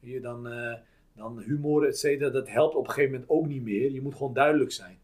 [0.00, 0.74] Hier dan, eh,
[1.12, 3.90] dan humor, et cetera, dat helpt op een gegeven moment ook niet meer.
[3.90, 4.98] Je moet gewoon duidelijk zijn.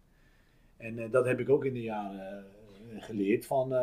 [0.76, 2.46] En eh, dat heb ik ook in de jaren
[2.90, 3.46] eh, geleerd.
[3.46, 3.74] Van,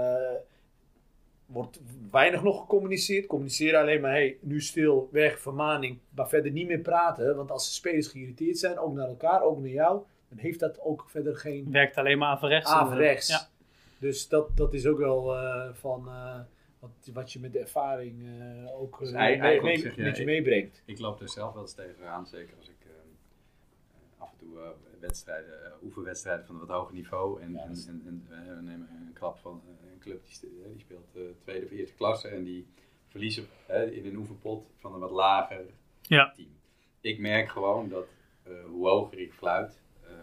[1.46, 1.80] wordt
[2.12, 3.26] weinig nog gecommuniceerd.
[3.26, 5.98] Communiceren alleen maar, hey, nu stil, weg, vermaning.
[6.10, 7.36] Maar verder niet meer praten.
[7.36, 10.02] Want als de spelers geïrriteerd zijn, ook naar elkaar, ook naar jou.
[10.30, 12.72] Dan heeft dat ook verder geen werkt alleen maar averechts.
[12.72, 13.28] averechts.
[13.28, 13.48] Ja.
[14.00, 15.36] Dus dat, dat is ook wel
[15.74, 16.10] van
[16.80, 20.02] wat, wat je met de ervaring eh, ook eh, Dus mee- eigenlijk mee- zeg je,
[20.04, 20.82] met je ik- meebrengt.
[20.86, 22.92] Ik loop er zelf wel eens tegenaan, zeker als ik eh,
[24.18, 24.70] af en toe eh,
[25.00, 27.42] wedstrijden, eh, oefenwedstrijden van een wat hoger niveau.
[27.42, 30.50] En, Ja, en, en, en, eh, we nemen een klap van eh, een club die,
[30.64, 32.68] eh, die speelt eh, tweede of eerste klasse en die
[33.08, 35.66] verliezen eh, in een oefenpot van een wat lager
[36.02, 36.32] Ja.
[36.36, 36.50] team.
[37.02, 38.08] Ik merk gewoon dat
[38.44, 40.14] eh, hoe hoger ik fluit, ehm,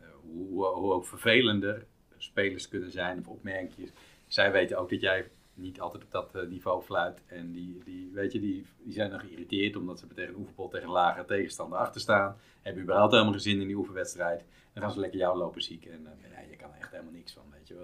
[0.00, 1.86] eh, hoe, hoe, hoe ook vervelender
[2.16, 3.90] spelers kunnen zijn of opmerkingen.
[4.36, 7.22] Zij weten ook dat jij niet altijd op dat eh, niveau fluit.
[7.26, 10.70] En die, die, weet je, die, die zijn dan geïrriteerd omdat ze tegen een oefenpot
[10.70, 12.36] tegen lagere tegenstander achter staan.
[12.62, 14.44] Hebben überhaupt helemaal geen zin in die oefenwedstrijd.
[14.72, 15.92] Dan gaan ze lekker jou lopen zieken.
[15.92, 17.74] En eh, ja, je kan er echt helemaal niks van, weet je.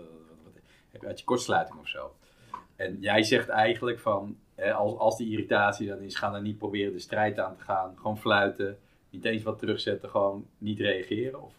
[0.90, 2.16] Heb je uit je kortsluiting of zo.
[2.76, 4.38] En jij zegt eigenlijk van,
[4.74, 7.96] als, als die irritatie dan is, ga dan niet proberen de strijd aan te gaan.
[7.96, 8.78] Gewoon fluiten.
[9.11, 11.42] Niet eens wat terugzetten, gewoon niet reageren.
[11.42, 11.55] Of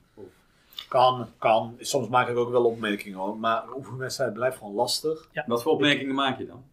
[0.88, 1.76] Kan, kan.
[1.80, 3.38] Soms maak ik ook wel opmerkingen hoor.
[3.38, 5.30] Maar een oefenwedstrijd blijft gewoon lastig.
[5.46, 6.66] Wat voor opmerkingen maak je dan?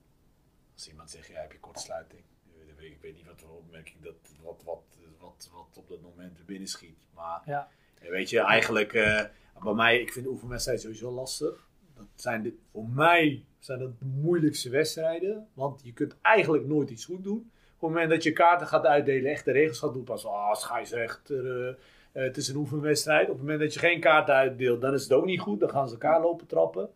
[0.75, 2.23] Als iemand zegt, ja, heb je kortsluiting?
[2.67, 4.83] Ik weet, ik weet niet wat voor opmerking dat, wat, wat,
[5.19, 6.99] wat, wat op dat moment er binnen schiet.
[7.15, 7.69] Maar Ja.
[8.01, 9.25] weet je, eigenlijk, eh,
[9.63, 11.69] bij mij, ik vind de oefenwedstrijd sowieso lastig.
[11.97, 15.49] Dat zijn de, voor mij zijn dat de moeilijkste wedstrijden.
[15.55, 17.39] Want je kunt eigenlijk nooit iets goed doen.
[17.75, 20.55] Op het moment dat je kaarten gaat uitdelen, echt de regels gaat doen, pas ah,
[20.55, 21.79] scheidsrechter,
[22.13, 23.23] eh, het is een oefenwedstrijd.
[23.27, 25.61] Op het moment dat je geen kaarten uitdeelt, dan is het ook niet goed.
[25.61, 26.89] Dan gaan ze elkaar lopen trappen.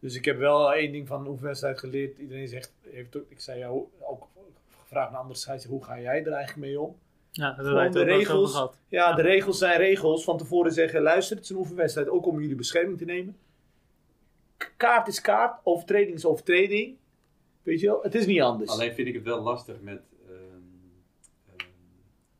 [0.00, 2.18] Dus ik heb wel één ding van een oefenwedstrijd geleerd.
[2.18, 4.28] Iedereen zegt, heeft ook, ik zei jou ook
[4.82, 6.96] gevraagd naar andere scheidsrechters, hoe ga jij er eigenlijk mee om?
[7.32, 8.52] Ja, dat de regels.
[8.52, 8.78] gehad.
[8.88, 9.14] Ja, Ja.
[9.14, 10.24] de regels zijn regels.
[10.24, 13.36] Van tevoren zeggen, luister, het is een oefenwedstrijd, ook om jullie bescherming te nemen.
[14.76, 16.96] Kaart is kaart, overtreding is overtreding.
[17.62, 18.70] Weet je wel, het is niet anders.
[18.70, 20.00] Alleen vind ik het wel lastig met,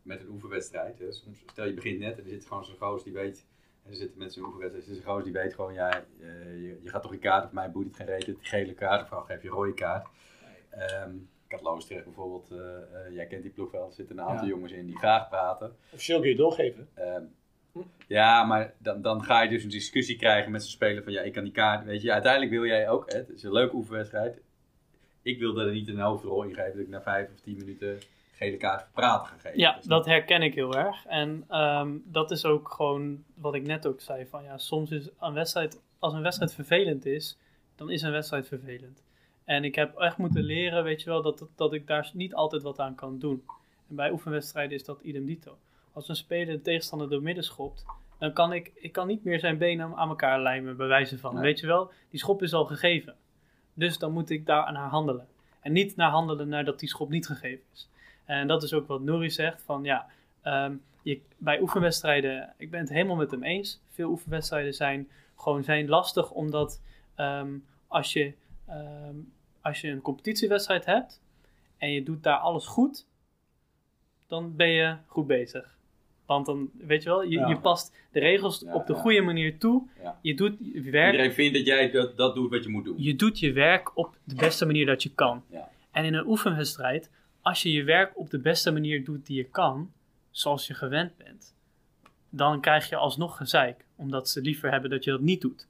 [0.08, 0.98] met een oefenwedstrijd.
[0.98, 1.12] Hè.
[1.12, 3.46] Soms, stel je begint net en er zit gewoon zo'n goos die weet.
[3.84, 4.90] En er zitten mensen in een oefenwedstrijd.
[4.90, 5.90] Er een goos die weet gewoon, ja,
[6.20, 8.34] eh, je, je gaat toch een kaart of mij boeit het geen reden.
[8.34, 10.08] Die gele kaart of gewoon geef je rode kaart.
[10.70, 12.58] Ehm, ik had Loosdrecht bijvoorbeeld, eh,
[13.06, 13.86] eh, jij kent die ploeg wel.
[13.86, 14.50] Er zitten een aantal Ja.
[14.50, 15.76] jongens in die graag praten.
[15.92, 16.88] Officieel kun je doorgeven.
[16.94, 17.22] Ehm,
[18.06, 21.20] ja, maar dan, dan ga je dus een discussie krijgen met zo'n speler van ja,
[21.20, 23.74] ik kan die kaart, weet je, uiteindelijk wil jij ook, hè, het is een leuke
[23.74, 24.40] oefenwedstrijd.
[25.22, 27.98] Ik wilde er niet een hoofdrol in geven dat ik na vijf of tien minuten
[28.38, 29.58] gele kaart voor praten ga geven.
[29.58, 31.06] Ja, Dus dat herken ik heel erg.
[31.06, 34.26] En ehm, dat is ook gewoon wat ik net ook zei.
[34.26, 37.38] Van, ja, soms is een wedstrijd, als een wedstrijd vervelend is,
[37.76, 39.02] dan is een wedstrijd vervelend.
[39.44, 42.62] En ik heb echt moeten leren, weet je wel, dat, dat ik daar niet altijd
[42.62, 43.44] wat aan kan doen.
[43.88, 45.58] En bij oefenwedstrijden is dat idem dito.
[45.92, 47.84] Als een speler de tegenstander door midden schopt,
[48.18, 51.34] dan kan ik, ik kan niet meer zijn benen aan elkaar lijmen, bij wijze van.
[51.34, 51.42] Nee.
[51.42, 53.16] Weet je wel, die schop is al gegeven.
[53.74, 55.28] Dus dan moet ik daar naar handelen.
[55.60, 57.88] En niet naar handelen nadat die schop niet gegeven is.
[58.28, 60.06] En dat is ook wat Nouri zegt, van ja,
[60.42, 63.80] ehm, je, bij oefenwedstrijden, ik ben het helemaal met hem eens.
[63.90, 66.80] Veel oefenwedstrijden zijn gewoon zijn lastig, omdat
[67.14, 67.48] ehm,
[67.86, 68.32] als, je,
[68.66, 69.14] ehm,
[69.60, 71.20] als je een competitiewedstrijd hebt
[71.78, 73.06] en je doet daar alles goed,
[74.26, 75.76] dan ben je goed bezig.
[76.26, 77.48] Want dan, weet je wel, je, Ja.
[77.48, 78.98] je past de regels Ja, op de ja.
[78.98, 79.86] goede manier toe.
[80.20, 82.94] Je doet je werk Iedereen vindt dat jij dat, dat doet wat je moet doen.
[82.98, 85.42] je doet je werk op de beste manier dat je kan.
[85.90, 87.10] En in een oefenwedstrijd,
[87.48, 89.92] als je je werk op de beste manier doet die je kan,
[90.30, 91.54] zoals je gewend bent,
[92.30, 93.84] dan krijg je alsnog gezeik.
[93.96, 95.68] Omdat ze liever hebben dat je dat niet doet.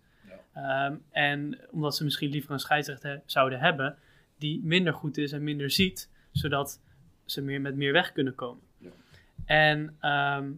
[0.52, 3.98] Ehm, en omdat ze misschien liever een scheidsrechter zouden hebben
[4.38, 6.80] die minder goed is en minder ziet, zodat
[7.24, 8.62] ze meer met meer weg kunnen komen.
[8.78, 8.90] Ja.
[9.44, 10.50] En ehm,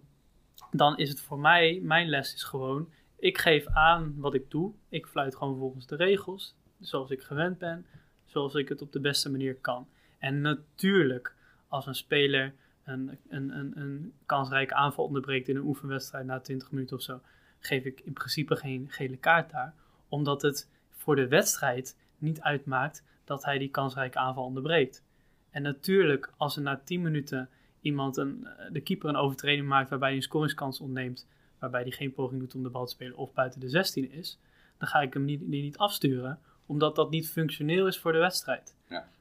[0.71, 4.73] dan is het voor mij, mijn les is gewoon, ik geef aan wat ik doe.
[4.89, 7.87] Ik fluit gewoon volgens de regels, zoals ik gewend ben,
[8.27, 9.89] zoals ik het op de beste manier kan.
[10.21, 11.35] En natuurlijk,
[11.69, 12.55] als een speler
[12.85, 17.21] een, een, een, een kansrijke aanval onderbreekt in een oefenwedstrijd na 20 minuten of zo,
[17.59, 19.75] geef ik in principe geen gele kaart daar.
[20.09, 25.05] Omdat het voor de wedstrijd niet uitmaakt dat hij die kansrijke aanval onderbreekt.
[25.51, 27.49] En natuurlijk, als er na 10 minuten
[27.81, 31.91] iemand een, eh, de keeper een overtreding maakt waarbij hij een scoringskans ontneemt, waarbij hij
[31.91, 34.39] geen poging doet om de bal te spelen of buiten de 16 is,
[34.79, 38.75] dan ga ik hem niet, niet afsturen, omdat dat niet functioneel is voor de wedstrijd.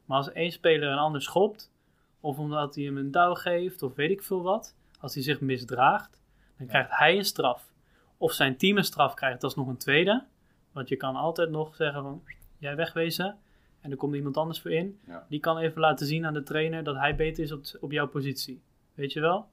[0.10, 1.72] Maar als één speler een ander schopt,
[2.20, 5.42] of omdat hij hem een douw geeft, of weet ik veel wat, als hij zich
[5.42, 6.22] misdraagt,
[6.58, 7.72] dan krijgt hij een straf.
[8.18, 10.26] Of zijn team een straf krijgt, dat is nog een tweede.
[10.72, 12.24] Want je kan altijd nog zeggen van,
[12.58, 13.38] jij wegwezen,
[13.82, 15.00] en er komt iemand anders voor in.
[15.08, 15.26] Ja.
[15.30, 18.08] Die kan even laten zien aan de trainer dat hij beter is op, op jouw
[18.08, 18.62] positie.
[18.94, 19.48] Weet je wel?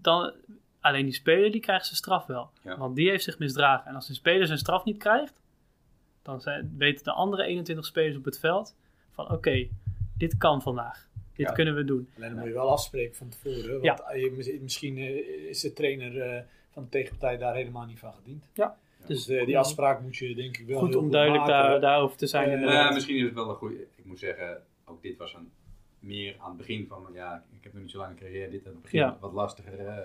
[0.00, 0.32] Dan,
[0.80, 2.50] alleen die speler die krijgt zijn straf wel.
[2.62, 2.76] Ja.
[2.76, 3.86] Want die heeft zich misdragen.
[3.86, 5.40] En als een speler zijn straf niet krijgt,
[6.22, 8.74] dan zijn, weten de andere 21 spelers op het veld
[9.26, 9.68] van oké,
[10.16, 11.08] dit kan vandaag.
[11.34, 11.52] Dit Ja.
[11.52, 12.08] kunnen we doen.
[12.16, 13.70] Alleen dan moet je wel afspreken van tevoren.
[13.70, 14.12] Want Ja.
[14.14, 18.44] je, misschien eh, is de trainer eh, van de tegenpartij daar helemaal niet van gediend.
[18.54, 18.66] Dus
[19.06, 21.70] Dus eh, die afspraak moet je denk ik wel goed heel om duidelijk maken.
[21.70, 22.60] daar, daarover te zijn.
[22.60, 23.86] Nou ja, misschien is het wel een goede.
[23.96, 25.50] Ik moet zeggen, ook dit was een
[25.98, 27.06] meer aan het begin van.
[27.12, 28.50] Ja, ik heb nog niet zo lang een carrière.
[28.50, 29.16] Dit aan het begin Ja.
[29.20, 29.78] wat lastiger.
[29.78, 29.98] eh,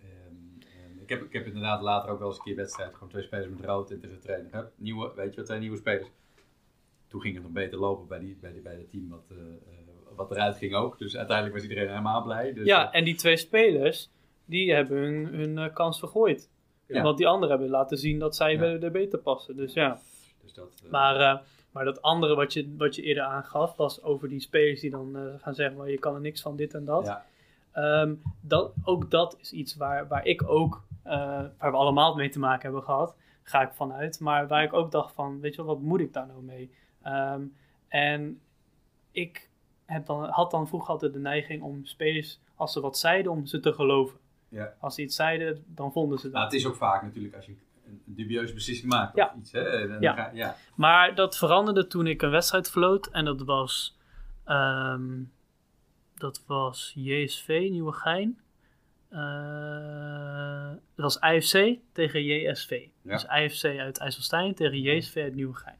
[0.00, 2.94] ehm, Ik heb, ik heb inderdaad later ook wel eens een keer wedstrijd.
[2.94, 4.52] Gewoon twee spelers met rood en tegen de trainer.
[4.52, 6.08] Hup, nieuwe, weet je wat, twee nieuwe spelers.
[7.08, 9.36] Toen ging het nog beter lopen bij, die, bij, die, bij het team wat, eh,
[9.36, 9.46] eh,
[10.16, 10.98] wat eruit ging ook.
[10.98, 12.52] Dus uiteindelijk was iedereen helemaal blij.
[12.52, 14.10] Dus, ja, en die twee spelers,
[14.44, 16.48] die hebben hun, hun eh, kans vergooid.
[16.86, 17.02] Ja.
[17.02, 18.62] Want die anderen hebben laten zien dat zij Ja.
[18.62, 19.56] er er beter passen.
[19.56, 20.00] Dus ja.
[20.42, 24.40] dus dat, Maar, maar dat andere wat je, wat je eerder aangaf, was over die
[24.40, 27.04] spelers die dan gaan zeggen, maar je kan er niks van dit en dat.
[27.06, 27.26] ja,
[27.72, 32.38] Ehm, dat ook dat is iets waar, waar ik ook, waar we allemaal mee te
[32.38, 34.20] maken hebben gehad, ga ik vanuit.
[34.20, 36.70] Maar waar ik ook dacht van, weet je wel, wat moet ik daar nou mee?
[37.06, 37.42] Ehm,
[37.88, 38.40] en
[39.10, 39.48] ik
[39.84, 43.46] heb dan, had dan vroeger altijd de neiging om spelers, als ze wat zeiden, om
[43.46, 44.18] ze te geloven.
[44.48, 44.74] Ja.
[44.80, 46.32] Als ze iets zeiden, dan vonden ze dat.
[46.32, 47.54] Nou, het is ook vaak natuurlijk als je
[47.86, 49.26] een dubieuze beslissing maakt Ja.
[49.34, 49.52] of iets.
[49.52, 49.88] Hè?
[49.88, 50.12] Dan Ja.
[50.14, 50.56] ga- ja.
[50.74, 53.06] Maar dat veranderde toen ik een wedstrijd floot.
[53.06, 53.98] En dat was,
[54.44, 55.22] ehm,
[56.14, 58.38] dat was JSV Nieuwegein.
[59.10, 62.86] Eh dat was IFC tegen JSV.
[63.02, 65.76] Dus IFC uit IJsselstein tegen JSV uit Nieuwegein.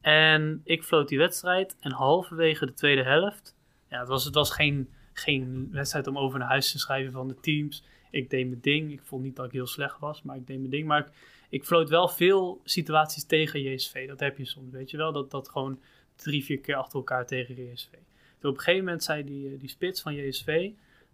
[0.00, 1.76] En ik floot die wedstrijd.
[1.80, 3.56] En halverwege de tweede helft.
[3.88, 7.28] Ja, het was, het was geen, geen wedstrijd om over naar huis te schrijven van
[7.28, 7.84] de teams.
[8.10, 8.92] Ik deed mijn ding.
[8.92, 10.86] Ik vond niet dat ik heel slecht was, maar ik deed mijn ding.
[10.86, 11.08] Maar ik,
[11.48, 14.08] ik floot wel veel situaties tegen JSV.
[14.08, 15.12] Dat heb je soms, weet je wel.
[15.12, 15.80] Dat, dat gewoon
[16.16, 17.90] drie, vier keer achter elkaar tegen JSV.
[18.38, 20.70] Toen op een gegeven moment zei die, die spits van JSV...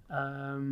[0.07, 0.67] ehm,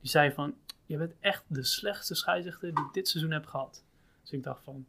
[0.00, 0.54] die zei van...
[0.86, 3.84] Je bent echt de slechtste scheidsrechter die ik dit seizoen heb gehad.
[4.22, 4.86] Dus ik dacht van...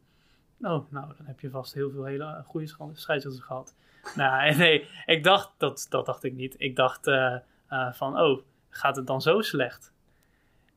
[0.60, 3.74] Oh, nou, dan heb je vast heel veel hele goede scheidsrechters gehad.
[4.16, 5.52] nou, nee, ik dacht...
[5.56, 6.54] Dat, dat dacht ik niet.
[6.58, 7.36] Ik dacht eh,
[7.68, 8.20] eh, van...
[8.20, 9.92] Oh, gaat het dan zo slecht?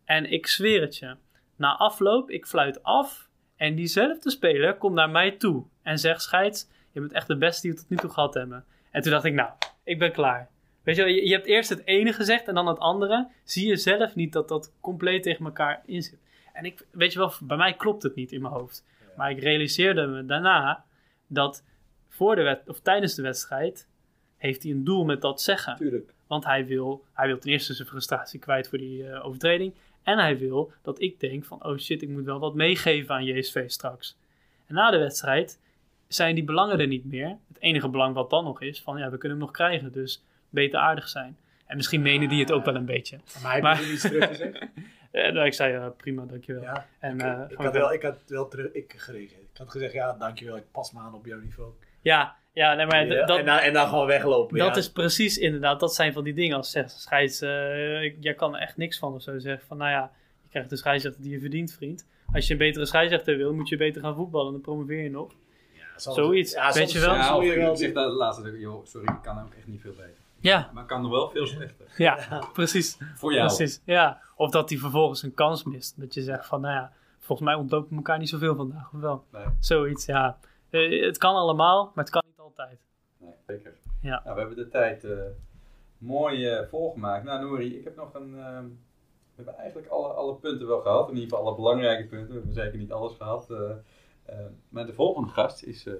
[0.03, 1.15] En ik zweer het je.
[1.55, 3.29] Na afloop, ik fluit af...
[3.61, 7.61] En diezelfde speler komt naar mij toe en zegt: Scheids, je bent echt de beste
[7.61, 8.65] die we tot nu toe gehad hebben.
[8.91, 9.51] En toen dacht ik: Nou,
[9.83, 10.49] ik ben klaar.
[10.83, 13.27] Weet je wel, je, je hebt eerst het ene gezegd en dan het andere.
[13.43, 16.19] Zie je zelf niet dat dat compleet tegen elkaar in zit.
[16.53, 18.85] En ik, weet je wel, bij mij klopt het niet in mijn hoofd.
[19.15, 20.83] Maar ik realiseerde me daarna
[21.27, 21.63] dat
[22.07, 23.87] voor de of tijdens de wedstrijd
[24.37, 25.75] heeft hij een doel met dat zeggen.
[25.75, 26.13] Tuurlijk.
[26.27, 29.73] Want hij wil, hij wil ten eerste zijn frustratie kwijt voor die eh, overtreding.
[30.03, 33.25] En hij wil dat ik denk van, oh shit, ik moet wel wat meegeven aan
[33.25, 34.17] JSV straks.
[34.67, 35.59] En na de wedstrijd
[36.07, 37.37] zijn die belangen er niet meer.
[37.47, 40.23] Het enige belang wat dan nog is, van ja, we kunnen hem nog krijgen, dus
[40.49, 41.37] beter aardig zijn.
[41.65, 43.19] En misschien menen die het ook wel een beetje.
[43.43, 44.69] Maar heb Maar- je
[45.11, 45.27] gezegd?
[45.27, 46.61] Eh, nou, ik zei, eh, prima, dankjewel.
[46.61, 46.87] Ja.
[46.99, 49.41] En, ik, eh, ik, had wel, ik had wel terug, ik gereageerd.
[49.41, 51.71] Ik had gezegd, ja, dankjewel, ik pas me aan op jouw niveau.
[52.01, 54.57] ja, ja, nee, maar Ja, dat, en, dan, en dan gewoon weglopen.
[54.57, 54.75] Dat ja.
[54.75, 57.39] is precies inderdaad, dat zijn van die dingen als zegt scheids,
[58.19, 59.39] jij kan er echt niks van of zo.
[59.39, 62.07] Zeg van, nou ja, je krijgt de scheidsrechter die je verdient, vriend.
[62.33, 65.31] Als je een betere scheidsrechter wil, moet je beter gaan voetballen, dan promoveer je nog.
[65.73, 67.09] Ja, soms- zoiets, weet soms- je wel?
[67.09, 69.67] soms Ja, of je wel ik zeg dat laatste, joh, sorry, ik kan ook echt
[69.67, 70.20] niet veel beter.
[70.41, 71.85] Ja, Maar kan nog wel veel slechter.
[71.97, 72.97] ja, precies.
[73.15, 73.47] Voor jou.
[73.47, 73.81] precies.
[73.85, 74.21] Ja.
[74.35, 75.99] Of dat hij vervolgens een kans mist.
[75.99, 78.99] Dat je zegt van, nou ja, volgens mij ontlopen we elkaar niet zoveel vandaag, of
[78.99, 79.23] wel?
[79.31, 80.37] Nee, Zoiets, ja.
[80.69, 82.79] Eh, het kan allemaal, maar het kan niet altijd.
[83.17, 83.73] nee, zeker.
[84.01, 84.21] Ja.
[84.23, 85.11] Nou, we hebben de tijd eh,
[85.97, 87.23] mooi eh, volgemaakt.
[87.23, 88.39] Nou, Nouri, ik heb nog een...
[88.39, 88.65] ehm,
[89.35, 91.09] we hebben eigenlijk alle, alle punten wel gehad.
[91.09, 92.27] In ieder geval alle belangrijke punten.
[92.27, 93.49] We hebben zeker niet alles gehad.
[93.49, 93.69] eh,
[94.25, 94.37] eh,
[94.69, 95.93] maar de volgende gast is eh,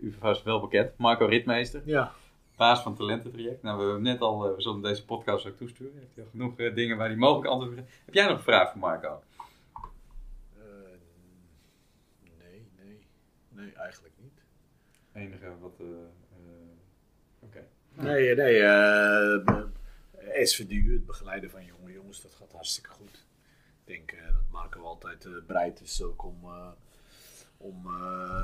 [0.00, 0.96] u vast wel bekend.
[0.96, 1.82] Marco Ritmeester.
[1.84, 2.12] Ja.
[2.56, 3.62] Baas van Talententraject.
[3.62, 5.98] Nou, we hebben net al, eh, we zullen deze podcast ook toesturen.
[5.98, 7.86] Heeft hij al genoeg eh, dingen waar hij mogelijk antwoord op.
[8.04, 9.22] Heb jij nog een vraag voor Marco?
[10.56, 10.62] Eh,
[12.38, 13.06] nee, nee.
[13.48, 14.42] Nee, eigenlijk niet.
[15.12, 15.80] Enige wat.
[17.38, 17.66] Oké.
[17.92, 18.62] Nee, nee.
[18.62, 19.62] eh
[20.42, 23.26] SVDU, het begeleiden van jonge jongens, dat gaat hartstikke goed.
[23.84, 26.38] Ik denk dat Marco altijd bereid is ook om,
[27.56, 27.88] om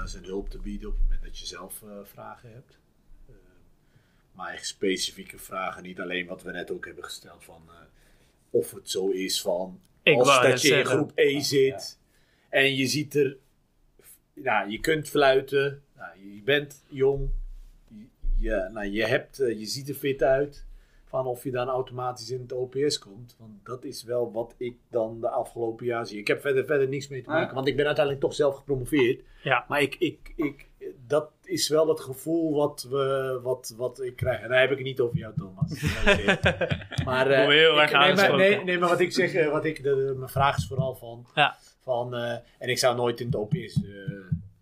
[0.05, 2.80] zijn hulp te bieden op het moment dat je zelf vragen hebt.
[4.41, 7.75] Maar echt specifieke vragen, niet alleen wat we net ook hebben gesteld van eh,
[8.51, 11.99] of het zo is van Ik als dat je in groep E zit
[12.49, 13.37] en je ziet er,
[14.35, 17.31] nou, je kunt fluiten, nou, je bent jong,
[18.39, 20.69] je, nou, je, hebt, eh, je ziet er fit uit.
[21.05, 23.37] Van of je dan automatisch in het OPS komt.
[23.39, 26.19] Want dat is wel wat ik dan de afgelopen jaar zie.
[26.19, 27.55] Ik heb verder, verder niks mee te maken.
[27.55, 29.23] Want ik ben uiteindelijk toch zelf gepromoveerd.
[29.43, 29.65] Ja.
[29.69, 30.70] Maar ik, ik, ik,
[31.11, 34.41] dat is wel het gevoel wat, we, wat, wat ik krijg.
[34.41, 35.71] En daar heb ik het niet over jou, Thomas.
[37.05, 39.51] maar, eh, Hoe heel erg ik- nee, maar, nee, nee, maar wat ik zeg, eh,
[39.51, 41.27] wat ik, de, de- mijn vraag is vooral van.
[41.35, 41.57] Ja.
[41.83, 43.55] van eh, en ik zou nooit in het OPS.
[43.55, 43.91] eh,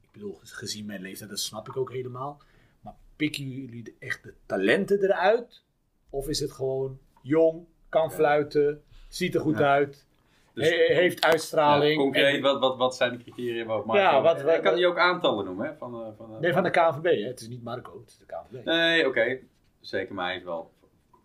[0.03, 2.41] ik bedoel, gezien mijn leeftijd, dat snap ik ook helemaal.
[2.81, 5.63] Maar pikken jullie de, echt de talenten eruit?
[6.11, 9.73] Of is het gewoon jong, kan fluiten, ziet er goed Ja.
[9.73, 10.05] uit,
[10.59, 11.91] Dus- he- heeft uitstraling?
[11.93, 14.03] Ja, concreet, en- wat, wat, wat zijn de criteria waarop Marco...
[14.03, 15.75] Ja, wat- kan die ook aantallen noemen, hè?
[15.77, 17.27] Van, eh, van, eh, nee, van de KNVB, hè?
[17.27, 18.65] het is niet Marco, het is de KNVB.
[18.65, 19.39] Nee, oké.
[19.81, 20.71] Zeker, maar hij is wel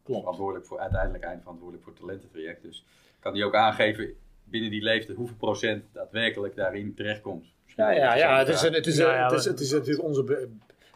[0.03, 0.19] Klopt.
[0.19, 2.61] verantwoordelijk voor, uiteindelijk eindverantwoordelijk voor het talententraject.
[2.61, 2.85] Dus
[3.19, 4.13] kan hij ook aangeven
[4.43, 7.45] binnen die leeftijd hoeveel procent daadwerkelijk daarin terechtkomt.
[7.75, 8.37] Ja, ja, ja.
[8.39, 10.49] Het is, een het is, Ja, een- ja, het is, het is natuurlijk onze, be-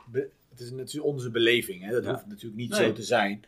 [0.05, 1.83] be- het is natuurlijk onze beleving.
[1.83, 1.91] Hè?
[1.91, 2.09] Dat Ja.
[2.11, 2.79] hoeft natuurlijk niet Nee.
[2.87, 3.43] zo te zijn.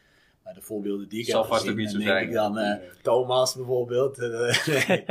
[0.50, 2.28] Maar de voorbeelden die ik Zal heb vast gezien, ook niet dan zo denk zijn.
[2.30, 2.90] ik dan eh, Nee.
[3.02, 4.20] Thomas bijvoorbeeld.
[4.20, 4.30] eh,
[4.68, 5.06] nee.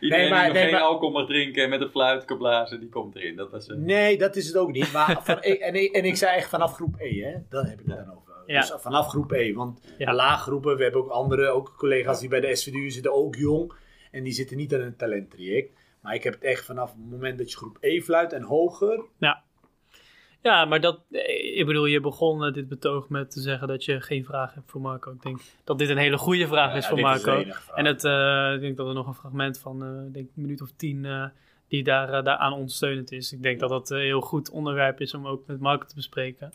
[0.00, 2.38] Iedereen maar- die nog nee, geen maar- alcohol mag drinken en met een fluit kan
[2.38, 3.36] blazen, die komt erin.
[3.36, 3.84] Dat was een...
[3.84, 4.92] nee, dat is het ook niet.
[4.92, 7.34] Maar van, ik- en, ik, en ik zei echt vanaf groep E, hè?
[7.48, 8.04] daar heb ik het Ja.
[8.04, 8.32] dan over.
[8.46, 8.60] Ja.
[8.60, 9.52] Dus vanaf groep E.
[9.54, 10.14] Want Ja.
[10.14, 13.72] laaggroepen, we hebben ook andere ook collega's die bij de SVDU zitten, ook jong.
[14.10, 15.72] En die zitten niet aan een talenttraject.
[16.00, 19.02] Maar ik heb het echt vanaf het moment dat je groep E fluit en hoger.
[19.18, 19.42] Ja,
[20.42, 24.00] maar dat, eh, ik bedoel, je begon eh, dit betoog met te zeggen dat je
[24.00, 25.12] geen vraag hebt voor Marco.
[25.12, 27.44] Ik denk dat dit een hele goede vraag is Ja, voor is Marco.
[27.74, 30.62] En het, eh, ik denk dat er nog een fragment van, ik denk een minuut
[30.62, 31.30] of tien,
[31.68, 33.32] die daar, daaraan ondersteunend is.
[33.32, 36.52] Ik denk dat dat een heel goed onderwerp is om ook met Marco te bespreken.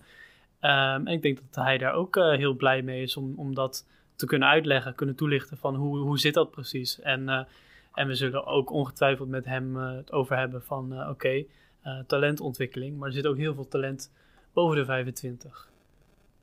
[0.60, 3.88] Ehm, en ik denk dat hij daar ook heel blij mee is om, om dat
[4.16, 7.02] te kunnen uitleggen, kunnen toelichten van hoe, hoe zit dat precies.
[7.02, 7.48] En,
[7.94, 11.46] en we zullen ook ongetwijfeld met hem het over hebben van, oké,
[11.88, 12.98] eh, talentontwikkeling.
[12.98, 14.12] Maar er zit ook heel veel talent
[14.54, 15.70] boven de 25.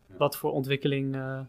[0.07, 0.14] Ja.
[0.16, 1.40] Wat voor ontwikkeling eh,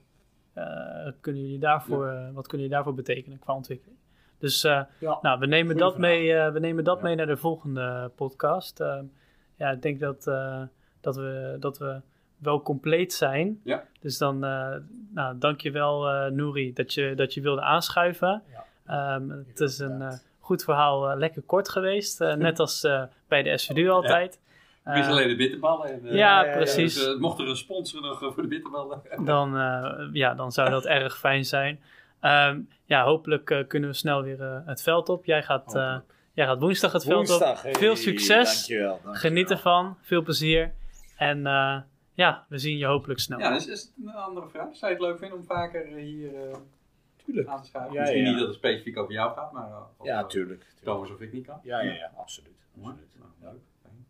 [0.54, 3.98] eh, kunnen jullie daarvoor, wat kunnen jullie daarvoor betekenen qua ontwikkeling?
[4.39, 4.89] Dus Ja.
[5.22, 6.02] nou, we nemen Goeie dat, vraag.
[6.10, 8.80] mee, we nemen dat mee naar de volgende podcast.
[8.80, 9.00] Eh,
[9.56, 10.24] ja, ik denk dat,
[11.02, 12.02] dat, we, dat we
[12.38, 13.60] wel compleet zijn.
[13.64, 13.84] Ja.
[14.00, 14.39] Dus dan,
[15.10, 18.43] nou, dankjewel Nouri dat je, dat je wilde aanschuiven.
[18.52, 18.66] Ja.
[18.86, 22.22] Ehm, het is een goed verhaal, eh, lekker kort geweest.
[22.22, 24.39] eh, net als eh, bij de SVD altijd.
[24.84, 25.88] Mis Eh, alleen de bitterballen.
[25.93, 26.93] En, eh, ja, precies.
[26.93, 29.02] Dus, mocht er een sponsor nog voor de bitterballen.
[29.26, 31.80] dan, eh, ja, dan zou dat erg fijn zijn.
[32.20, 35.26] Ehm, ja, hopelijk eh, kunnen we snel weer eh, het veld op.
[35.26, 35.98] Jij gaat, eh,
[36.34, 37.64] jij gaat woensdag het veld Woensdag, op.
[37.64, 38.54] hey, Veel succes.
[38.68, 39.14] Dankjewel, dankjewel.
[39.16, 39.98] Geniet ervan.
[40.02, 40.74] Veel plezier.
[41.18, 41.78] En eh,
[42.14, 43.39] ja, we zien je hopelijk snel.
[43.39, 44.76] Ja, dus is het een andere vraag.
[44.76, 46.56] Zou je het leuk vinden om vaker hier eh,
[47.26, 47.47] Tuurlijk.
[47.47, 47.93] aan te schuiven?
[47.93, 48.30] Ja, Misschien ja.
[48.30, 49.67] niet dat het specifiek over jou gaat, maar...
[49.71, 50.59] eh, Ja, eh, tuurlijk.
[50.61, 50.84] tuurlijk.
[50.84, 51.59] Thomas of ik niet kan.
[51.63, 52.53] Ja, ja, ja, absoluut.
[52.84, 53.07] Absoluut.
[53.19, 53.61] Nou, leuk.
[53.82, 54.05] Fijn.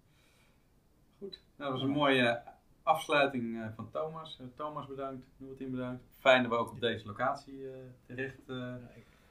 [1.19, 1.39] Goed.
[1.55, 2.41] Nou, dat was een mooie
[2.83, 4.39] afsluiting eh, van Thomas.
[4.55, 6.03] Thomas bedankt, Noortien bedankt.
[6.19, 8.39] Fijn dat we ook op deze locatie eh, terecht...
[8.47, 8.73] eh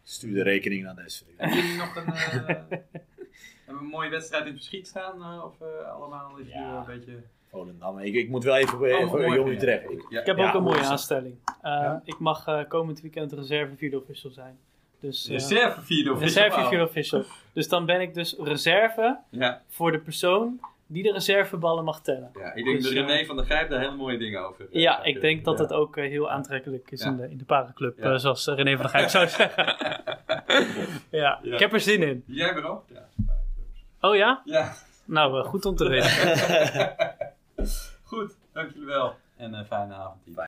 [0.07, 1.26] Stuur de rekening naar de SVD.
[1.37, 2.78] Hebben jullie nog een, eh, hebben
[3.64, 5.22] we een mooie wedstrijd in het verschiet staan?
[5.22, 6.70] eh, of allemaal is Ja.
[6.70, 7.22] nu een beetje...
[7.59, 7.99] Volendam.
[7.99, 9.35] Ik, ik moet wel even Oh, voor mooi.
[9.35, 9.91] Jong Utrecht.
[9.91, 10.21] Ik, Ja.
[10.21, 11.35] Ik heb Ja, ook een mooie aanstelling.
[11.45, 12.03] Eh, Ja?
[12.05, 14.59] Ik mag eh, komend weekend reserve vierde official zijn.
[15.01, 17.23] Dus, eh, Reserve vierde of reserve vierde official.
[17.53, 22.31] Dus dan ben ik dus reserve Ja, voor de persoon die de reserveballen mag tellen.
[22.35, 24.81] ja, ik denk Dus, dat René van der Grijp daar hele mooie dingen over eh,
[24.81, 25.63] Ja, ik denk dat Ja.
[25.63, 27.09] het ook heel aantrekkelijk is Ja.
[27.11, 28.19] in de, in de parenclub, Ja.
[28.19, 29.65] zoals René van der Gijp zou zeggen.
[31.11, 31.53] ja, Ja.
[31.55, 32.23] ik heb er zin in.
[32.27, 32.85] Jij weer ook?
[32.93, 33.09] Ja.
[34.01, 34.43] Oh ja?
[34.45, 34.73] Ja,
[35.05, 36.11] Nou, goed om te weten.
[38.05, 38.37] goed.
[38.53, 39.17] Dank jullie wel.
[39.37, 40.37] En een fijne avond.